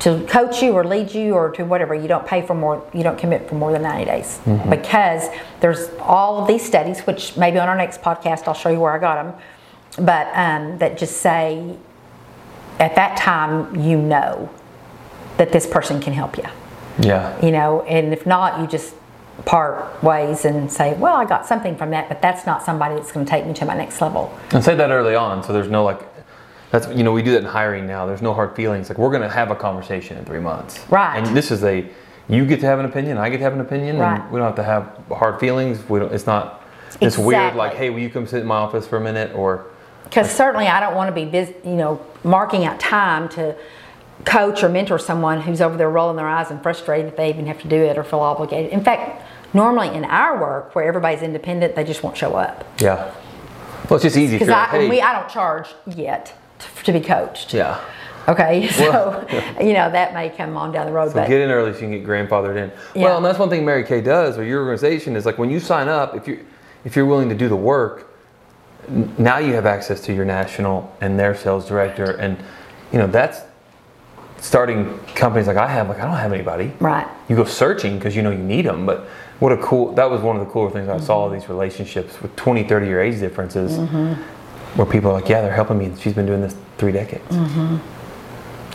to 0.00 0.24
coach 0.26 0.62
you 0.62 0.72
or 0.72 0.84
lead 0.84 1.14
you 1.14 1.34
or 1.34 1.50
to 1.52 1.62
whatever, 1.64 1.94
you 1.94 2.08
don't 2.08 2.26
pay 2.26 2.42
for 2.42 2.54
more, 2.54 2.82
you 2.94 3.02
don't 3.02 3.18
commit 3.18 3.48
for 3.48 3.54
more 3.54 3.70
than 3.72 3.82
90 3.82 4.04
days. 4.06 4.40
Because 4.68 5.28
there's 5.60 5.88
all 6.00 6.40
of 6.40 6.48
these 6.48 6.64
studies, 6.64 7.00
which 7.00 7.36
maybe 7.36 7.58
on 7.58 7.68
our 7.68 7.76
next 7.76 8.00
podcast 8.00 8.48
I'll 8.48 8.54
show 8.54 8.70
you 8.70 8.80
where 8.80 8.92
I 8.92 8.98
got 8.98 9.22
them, 9.22 10.06
but 10.06 10.26
um, 10.34 10.78
that 10.78 10.96
just 10.98 11.18
say 11.18 11.76
at 12.78 12.94
that 12.96 13.16
time 13.18 13.76
you 13.76 13.98
know 13.98 14.48
that 15.36 15.52
this 15.52 15.66
person 15.66 16.00
can 16.00 16.12
help 16.14 16.36
you 16.38 16.44
Yeah. 16.98 17.38
you 17.44 17.50
know 17.50 17.82
and 17.82 18.12
if 18.12 18.24
not 18.26 18.58
you 18.60 18.66
just 18.66 18.94
part 19.44 20.02
ways 20.02 20.44
and 20.44 20.70
say 20.72 20.94
well 20.94 21.14
i 21.16 21.24
got 21.24 21.46
something 21.46 21.76
from 21.76 21.90
that 21.90 22.08
but 22.08 22.20
that's 22.22 22.44
not 22.46 22.62
somebody 22.62 22.94
that's 22.94 23.10
going 23.12 23.24
to 23.24 23.30
take 23.30 23.46
me 23.46 23.52
to 23.54 23.64
my 23.64 23.74
next 23.74 24.00
level 24.00 24.32
And 24.52 24.62
say 24.64 24.74
that 24.74 24.90
early 24.90 25.14
on, 25.14 25.42
so 25.42 25.52
there's 25.52 25.68
no 25.68 25.82
like, 25.84 26.00
that's 26.70 26.88
you 26.88 27.02
know 27.02 27.12
we 27.12 27.22
do 27.22 27.32
that 27.32 27.38
in 27.38 27.44
hiring 27.44 27.86
now. 27.86 28.06
There's 28.06 28.22
no 28.22 28.34
hard 28.34 28.54
feelings. 28.56 28.88
Like 28.88 28.98
we're 28.98 29.10
going 29.10 29.22
to 29.22 29.28
have 29.28 29.50
a 29.50 29.56
conversation 29.56 30.16
in 30.16 30.24
three 30.24 30.40
months, 30.40 30.78
Right. 30.90 31.18
And 31.18 31.36
this 31.36 31.50
is 31.50 31.64
a, 31.64 31.86
you 32.28 32.46
get 32.46 32.60
to 32.60 32.66
have 32.66 32.78
an 32.78 32.86
opinion, 32.86 33.18
I 33.18 33.28
get 33.28 33.38
to 33.38 33.42
have 33.44 33.54
an 33.54 33.60
opinion, 33.60 33.98
Right. 33.98 34.20
and 34.20 34.30
we 34.30 34.38
don't 34.38 34.46
have 34.46 34.56
to 34.56 34.62
have 34.62 34.98
hard 35.16 35.40
feelings. 35.40 35.88
We 35.88 35.98
don't. 35.98 36.12
It's 36.12 36.26
not. 36.26 36.62
It's 37.00 37.16
weird. 37.18 37.54
Like, 37.54 37.74
hey, 37.74 37.90
will 37.90 38.00
you 38.00 38.10
come 38.10 38.26
sit 38.26 38.40
in 38.42 38.46
my 38.46 38.56
office 38.56 38.86
for 38.86 38.96
a 38.96 39.00
minute? 39.00 39.34
Or 39.34 39.66
because 40.04 40.30
certainly 40.30 40.66
i 40.66 40.80
don't 40.80 40.94
want 40.96 41.08
to 41.08 41.14
be 41.14 41.24
busy, 41.28 41.54
you 41.64 41.76
know 41.76 42.04
marking 42.24 42.64
out 42.64 42.80
time 42.80 43.28
to 43.28 43.54
coach 44.24 44.62
or 44.62 44.68
mentor 44.68 44.98
someone 44.98 45.40
who's 45.40 45.60
over 45.60 45.76
there 45.76 45.90
rolling 45.90 46.16
their 46.16 46.26
eyes 46.28 46.50
and 46.50 46.62
frustrated 46.62 47.06
that 47.06 47.16
they 47.16 47.28
even 47.28 47.46
have 47.46 47.60
to 47.60 47.68
do 47.68 47.76
it 47.76 47.96
or 47.96 48.02
feel 48.02 48.18
obligated 48.20 48.72
in 48.72 48.82
fact 48.82 49.22
normally 49.54 49.88
in 49.94 50.04
our 50.04 50.40
work 50.40 50.74
where 50.74 50.84
everybody's 50.84 51.22
independent 51.22 51.76
they 51.76 51.84
just 51.84 52.02
won't 52.02 52.16
show 52.16 52.34
up 52.34 52.64
yeah. 52.80 53.14
Well, 53.88 53.96
it's 53.96 54.04
just 54.04 54.16
easy. 54.16 54.36
because 54.36 54.48
I, 54.48 54.60
like, 54.62 54.70
hey, 54.70 54.88
we, 54.88 55.00
I 55.00 55.12
don't 55.18 55.28
charge 55.28 55.68
yet 55.96 56.32
to, 56.84 56.92
be 56.92 57.00
coached 57.00 57.52
yeah. 57.54 57.80
okay 58.28 58.68
so 58.72 58.90
Well- 58.90 59.26
you 59.66 59.72
know 59.72 59.90
that 59.90 60.12
may 60.14 60.28
come 60.30 60.56
on 60.56 60.72
down 60.72 60.86
the 60.86 60.92
road 60.92 61.08
So 61.08 61.14
but 61.14 61.28
get 61.28 61.40
in 61.40 61.50
early 61.50 61.72
so 61.72 61.78
you 61.80 61.86
can 61.86 61.92
get 61.92 62.04
grandfathered 62.06 62.56
in. 62.56 62.70
Yeah. 62.94 63.04
Well, 63.04 63.16
and 63.18 63.24
that's 63.26 63.38
one 63.38 63.48
thing 63.50 63.64
Mary 63.64 63.84
Kay 63.84 64.00
does, 64.00 64.36
or 64.38 64.44
your 64.44 64.60
organization 64.62 65.16
is 65.16 65.24
like 65.26 65.38
when 65.38 65.50
you 65.50 65.60
sign 65.60 65.88
up, 65.88 66.14
if 66.14 66.26
you 66.28 66.44
if 66.84 66.96
you're 66.96 67.06
willing 67.06 67.28
to 67.28 67.34
do 67.34 67.48
the 67.48 67.56
work, 67.56 68.06
now 69.18 69.38
you 69.38 69.52
have 69.54 69.66
access 69.66 70.00
to 70.02 70.12
your 70.14 70.24
national 70.24 70.94
and 71.00 71.18
their 71.18 71.34
sales 71.34 71.66
director, 71.68 72.12
and 72.16 72.36
you 72.92 72.98
know 72.98 73.06
that's 73.06 73.40
starting 74.38 74.98
companies 75.14 75.46
like 75.46 75.56
I 75.58 75.66
have. 75.68 75.88
Like 75.88 76.00
I 76.00 76.06
don't 76.06 76.16
have 76.16 76.32
anybody. 76.32 76.72
right 76.80 77.06
You 77.28 77.36
go 77.36 77.44
searching 77.44 77.98
because 77.98 78.16
you 78.16 78.22
know 78.22 78.30
you 78.30 78.38
need 78.38 78.64
them, 78.64 78.86
but 78.86 79.00
what 79.38 79.52
a 79.52 79.56
cool 79.58 79.92
that 79.94 80.10
was 80.10 80.20
one 80.22 80.36
of 80.36 80.44
the 80.46 80.50
cooler 80.52 80.70
things 80.70 80.88
I 80.88 80.98
saw 80.98 81.26
Mm-hmm. 81.26 81.34
these 81.34 81.48
relationships 81.48 82.20
with 82.22 82.34
20 82.36 82.64
30 82.64 82.86
year 82.86 83.02
age 83.02 83.20
differences 83.20 83.76
where 84.74 84.86
people 84.86 85.10
are 85.10 85.14
like 85.14 85.28
yeah 85.28 85.40
they're 85.40 85.52
helping 85.52 85.78
me. 85.78 85.86
And 85.86 85.98
she's 85.98 86.14
been 86.14 86.26
doing 86.26 86.40
this 86.40 86.56
three 86.78 86.92
decades. 86.92 87.26
Mm-hmm. 87.28 87.78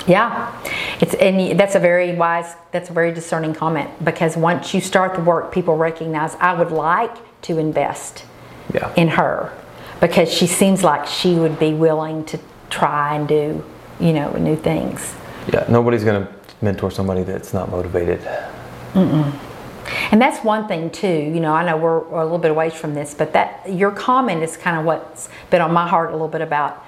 Yeah, 0.08 0.52
it's 1.00 1.14
and 1.16 1.60
that's 1.60 1.76
a 1.76 1.80
very 1.80 2.14
wise, 2.16 2.56
that's 2.72 2.90
a 2.90 2.94
very 2.94 3.14
discerning 3.14 3.54
comment 3.54 3.90
because 4.04 4.38
once 4.38 4.74
you 4.74 4.82
start 4.82 5.16
the 5.16 5.22
work, 5.22 5.52
people 5.52 5.78
recognize 5.78 6.36
I 6.36 6.54
would 6.54 6.72
like 6.72 7.16
to 7.44 7.58
invest 7.58 8.26
yeah. 8.74 8.94
in 8.96 9.08
her 9.10 9.52
because 10.02 10.32
she 10.32 10.48
seems 10.48 10.84
like 10.84 11.08
she 11.08 11.36
would 11.36 11.58
be 11.58 11.74
willing 11.74 12.26
to 12.26 12.40
try 12.70 13.16
and 13.16 13.28
do, 13.28 13.64
you 14.00 14.14
know, 14.14 14.32
new 14.34 14.56
things. 14.56 15.16
yeah 15.52 15.66
nobody's 15.70 16.04
gonna 16.04 16.28
mentor 16.62 16.92
somebody 16.92 17.24
that's 17.24 17.54
not 17.54 17.70
motivated 17.72 18.20
And 20.12 20.22
that's 20.22 20.44
one 20.44 20.68
thing 20.68 20.90
too. 20.90 21.08
You 21.08 21.40
know, 21.40 21.54
I 21.54 21.66
know 21.66 21.78
we're, 21.78 22.00
we're 22.00 22.20
a 22.22 22.24
little 22.24 22.38
bit 22.40 22.52
away 22.52 22.70
from 22.70 22.94
this, 22.96 23.14
but 23.14 23.34
that 23.34 23.72
your 23.72 23.92
comment 23.92 24.44
is 24.44 24.58
kind 24.58 24.78
of 24.78 24.86
what's 24.86 25.30
been 25.50 25.62
on 25.62 25.72
my 25.74 25.88
heart 25.88 26.10
a 26.10 26.14
little 26.14 26.28
bit 26.28 26.42
about 26.42 26.84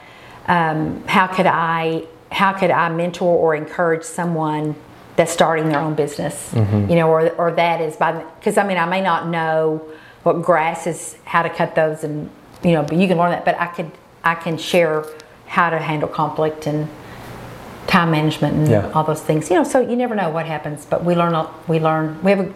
um, 0.48 1.04
how 1.08 1.28
could 1.28 1.46
I 1.46 2.04
how 2.32 2.54
could 2.54 2.72
I 2.72 2.90
mentor 2.90 3.36
or 3.38 3.56
encourage 3.56 4.04
someone 4.04 4.76
that's 5.16 5.32
starting 5.32 5.70
their 5.70 5.80
own 5.80 5.96
business. 5.96 6.52
You 6.54 6.96
know, 6.96 7.10
or 7.10 7.30
or 7.36 7.52
that 7.52 7.82
is 7.82 7.96
by 7.98 8.12
because 8.40 8.58
I 8.58 8.66
mean 8.68 8.78
I 8.78 8.86
may 8.86 9.02
not 9.02 9.28
know 9.28 9.82
what 10.24 10.42
grass 10.42 10.88
is, 10.88 11.18
how 11.26 11.42
to 11.44 11.50
cut 11.50 11.74
those, 11.76 12.04
and 12.04 12.30
you 12.64 12.72
know, 12.74 12.84
but 12.84 12.98
you 12.98 13.08
can 13.08 13.18
learn 13.18 13.32
that. 13.32 13.46
But 13.46 13.60
I 13.60 13.68
could 13.68 13.92
I 14.24 14.36
can 14.36 14.58
share 14.58 15.06
how 15.48 15.70
to 15.70 15.80
handle 15.80 16.10
conflict 16.10 16.68
and 16.68 16.88
time 17.88 18.12
management 18.12 18.56
and 18.56 18.68
Yeah. 18.68 18.92
all 18.94 19.04
those 19.04 19.22
things. 19.22 19.50
You 19.50 19.56
know, 19.58 19.64
so 19.64 19.80
you 19.80 19.96
never 19.96 20.14
know 20.16 20.30
what 20.30 20.46
happens, 20.46 20.86
but 20.86 21.04
we 21.04 21.16
learn. 21.16 21.34
We 21.68 21.80
learn. 21.80 22.22
We 22.24 22.32
have 22.32 22.40
a, 22.42 22.54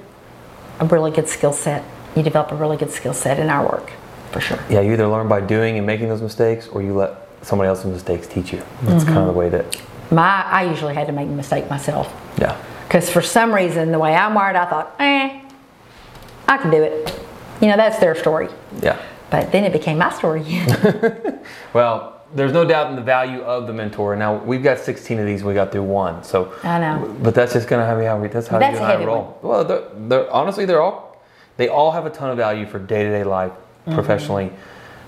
a 0.82 0.86
really 0.86 1.12
good 1.12 1.30
skill 1.30 1.54
set. 1.54 1.84
You 2.15 2.24
develop 2.24 2.52
a 2.52 2.56
really 2.56 2.76
good 2.76 2.91
skill 2.91 3.13
set 3.13 3.39
in 3.39 3.50
our 3.50 3.63
work, 3.65 3.91
for 4.32 4.41
sure. 4.41 4.60
Yeah, 4.70 4.82
you 4.82 4.91
either 4.94 5.08
learn 5.08 5.30
by 5.30 5.39
doing 5.39 5.78
and 5.78 5.88
making 5.88 6.10
those 6.10 6.22
mistakes, 6.22 6.67
or 6.67 6.82
you 6.82 6.94
let 6.94 7.13
somebody 7.41 7.70
else's 7.70 7.86
mistakes 7.86 8.28
teach 8.28 8.52
you. 8.52 8.62
That's 8.84 9.04
kind 9.06 9.20
of 9.20 9.28
the 9.28 9.32
way 9.34 9.48
that. 9.50 9.82
My, 10.12 10.44
I 10.44 10.63
usually 10.63 10.94
had 10.94 11.08
to 11.08 11.13
make 11.13 11.28
a 11.30 11.32
mistake 11.32 11.70
myself 11.70 12.13
Yeah. 12.38 12.58
because 12.88 13.10
for 13.10 13.22
some 13.22 13.54
reason, 13.56 13.91
the 13.94 14.00
way 14.00 14.13
I'm 14.13 14.34
wired, 14.34 14.58
I 14.58 14.65
thought, 14.65 14.94
eh, 15.00 15.41
I 16.50 16.58
can 16.58 16.70
do 16.70 16.84
it. 16.84 17.17
You 17.62 17.70
know, 17.70 17.78
that's 17.78 18.00
their 18.00 18.13
story. 18.15 18.50
Yeah. 18.82 19.02
But 19.30 19.54
then 19.54 19.63
it 19.63 19.72
became 19.72 19.98
my 20.00 20.12
story. 20.12 20.44
Well, 21.74 22.20
there's 22.34 22.52
no 22.54 22.63
doubt 22.65 22.89
in 22.89 22.96
the 22.96 23.02
value 23.02 23.41
of 23.41 23.67
the 23.67 23.74
mentor. 23.74 24.15
Now 24.15 24.36
we've 24.44 24.63
got 24.63 24.80
16 24.80 25.20
of 25.20 25.26
these. 25.26 25.44
We 25.44 25.54
got 25.54 25.72
through 25.72 25.84
one. 25.84 26.24
So 26.24 26.54
I 26.63 26.80
know. 26.80 27.15
But 27.22 27.36
that's 27.36 27.54
just 27.54 27.67
gonna 27.67 27.98
be 28.00 28.06
how 28.06 28.17
we. 28.20 28.28
That's 28.28 28.48
how 28.48 28.60
That's 28.60 28.78
you 28.80 28.84
and 28.86 29.02
I 29.02 29.06
roll. 29.06 29.38
Well, 29.41 29.63
they're, 29.65 29.84
they're 30.08 30.32
honestly 30.32 30.65
they're 30.65 30.82
all 30.82 31.22
they 31.58 31.67
all 31.67 31.91
have 31.91 32.06
a 32.06 32.10
ton 32.10 32.30
of 32.32 32.38
value 32.38 32.65
for 32.65 32.80
day 32.80 33.04
to 33.04 33.10
day 33.10 33.24
life, 33.24 33.52
Mm-hmm. 33.82 33.96
professionally, 33.96 34.52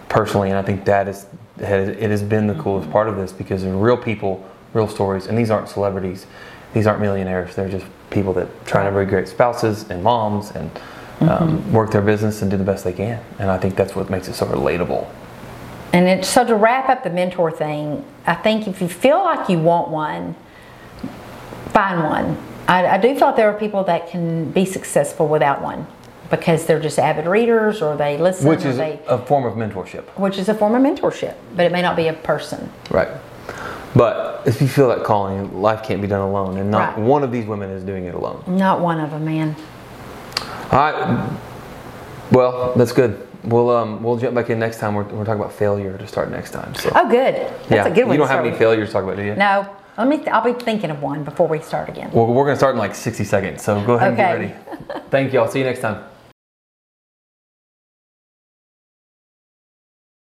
personally, 0.10 0.50
and 0.50 0.58
I 0.58 0.64
think 0.64 0.86
that 0.86 1.08
is 1.08 1.28
it 1.60 2.10
has 2.10 2.24
been 2.24 2.48
the 2.48 2.56
coolest 2.56 2.90
part 2.90 3.08
of 3.08 3.16
this 3.18 3.32
because 3.32 3.62
they're 3.62 3.72
real 3.76 3.98
people, 3.98 4.44
real 4.74 4.88
stories, 4.88 5.28
and 5.28 5.38
these 5.38 5.52
aren't 5.52 5.70
celebrities. 5.70 6.26
These 6.74 6.88
aren't 6.88 7.00
millionaires. 7.00 7.56
They're 7.56 7.70
just 7.70 7.86
people 8.10 8.34
that 8.34 8.48
try 8.66 8.84
to 8.90 8.98
be 8.98 9.06
great 9.10 9.28
spouses 9.28 9.90
and 9.90 10.04
moms 10.04 10.52
and 10.52 10.72
Mm-hmm. 11.20 11.30
um, 11.44 11.72
work 11.72 11.92
their 11.92 12.02
business 12.02 12.42
and 12.42 12.50
do 12.50 12.58
the 12.58 12.64
best 12.64 12.84
they 12.84 12.92
can. 12.92 13.24
And 13.38 13.52
I 13.52 13.58
think 13.60 13.76
that's 13.76 13.96
what 13.96 14.10
makes 14.10 14.28
it 14.28 14.34
so 14.34 14.48
relatable. 14.48 15.08
And 15.94 16.08
it, 16.08 16.26
so 16.26 16.44
to 16.46 16.56
wrap 16.56 16.90
up 16.90 17.04
the 17.04 17.12
mentor 17.12 17.52
thing, 17.52 18.04
I 18.26 18.34
think 18.34 18.68
if 18.68 18.82
you 18.82 18.90
feel 18.90 19.24
like 19.24 19.48
you 19.48 19.60
want 19.60 19.90
one, 19.90 20.36
find 21.68 22.04
one. 22.04 22.38
I, 22.68 22.88
I 22.88 22.98
do 22.98 23.14
feel 23.14 23.28
like 23.28 23.36
there 23.36 23.50
are 23.50 23.58
people 23.60 23.84
that 23.84 24.10
can 24.10 24.52
be 24.52 24.66
successful 24.66 25.28
without 25.28 25.62
one 25.62 25.86
because 26.32 26.66
they're 26.66 26.80
just 26.80 26.98
avid 26.98 27.28
readers 27.28 27.82
or 27.82 27.96
they 27.96 28.18
listen 28.18 28.48
Which 28.48 28.66
is 28.66 28.78
they, 28.78 29.00
a 29.08 29.20
form 29.20 29.46
of 29.46 29.54
mentorship. 29.54 30.06
which 30.18 30.40
is 30.40 30.50
a 30.50 30.56
form 30.56 30.74
of 30.74 30.82
mentorship, 30.82 31.36
but 31.56 31.66
it 31.66 31.72
may 31.72 31.82
not 31.84 31.96
be 31.96 32.08
a 32.08 32.14
person. 32.14 32.72
Right. 32.90 33.10
But 33.96 34.42
if 34.48 34.60
you 34.60 34.68
feel 34.68 34.88
that 34.90 35.04
calling, 35.04 35.62
life 35.62 35.84
can't 35.84 36.02
be 36.02 36.08
done 36.08 36.22
alone, 36.22 36.58
and 36.58 36.72
not 36.72 36.98
Right. 36.98 37.06
one 37.06 37.24
of 37.24 37.32
these 37.32 37.46
women 37.46 37.70
is 37.70 37.84
doing 37.84 38.06
it 38.06 38.16
alone. 38.16 38.44
Not 38.48 38.80
one 38.80 39.00
of 39.00 39.12
them, 39.12 39.26
man. 39.26 39.56
All 40.72 40.80
right. 40.80 41.30
Well, 42.32 42.74
that's 42.76 42.92
good. 42.94 43.28
We'll 43.44 43.70
um 43.72 44.02
we'll 44.04 44.18
jump 44.18 44.36
back 44.36 44.50
in 44.50 44.60
next 44.60 44.80
time. 44.80 44.96
We're, 44.96 45.04
we're 45.04 45.26
talking 45.26 45.42
about 45.42 45.54
failure 45.54 45.98
to 45.98 46.08
start 46.08 46.32
next 46.32 46.52
time. 46.52 46.74
So 46.76 46.92
Oh, 46.96 47.10
good. 47.10 47.36
That's 47.36 47.72
yeah, 47.72 47.86
a 47.88 47.94
good 47.94 48.06
one. 48.06 48.14
you 48.14 48.18
don't 48.20 48.28
to 48.28 48.34
have 48.34 48.46
any 48.46 48.56
failures 48.58 48.90
to 48.90 48.94
talk 48.94 49.04
about, 49.04 49.18
do 49.18 49.24
you? 49.24 49.36
No. 49.36 49.68
Let 49.98 50.08
me. 50.08 50.26
I'll 50.28 50.44
be 50.44 50.58
thinking 50.60 50.90
of 50.90 51.02
one 51.04 51.24
before 51.24 51.48
we 51.48 51.60
start 51.60 51.88
again. 51.90 52.10
Well, 52.12 52.26
we're 52.26 52.46
gonna 52.46 52.56
start 52.58 52.74
in 52.74 52.80
like 52.80 52.96
60 52.96 53.24
seconds. 53.26 53.62
So 53.64 53.84
go 53.86 53.94
ahead 53.94 54.14
Okay. 54.14 54.24
and 54.24 54.54
get 54.54 54.90
ready. 54.94 55.02
Thank 55.10 55.34
you. 55.34 55.40
I'll 55.40 55.48
see 55.52 55.60
you 55.60 55.66
next 55.66 55.82
time. 55.82 56.04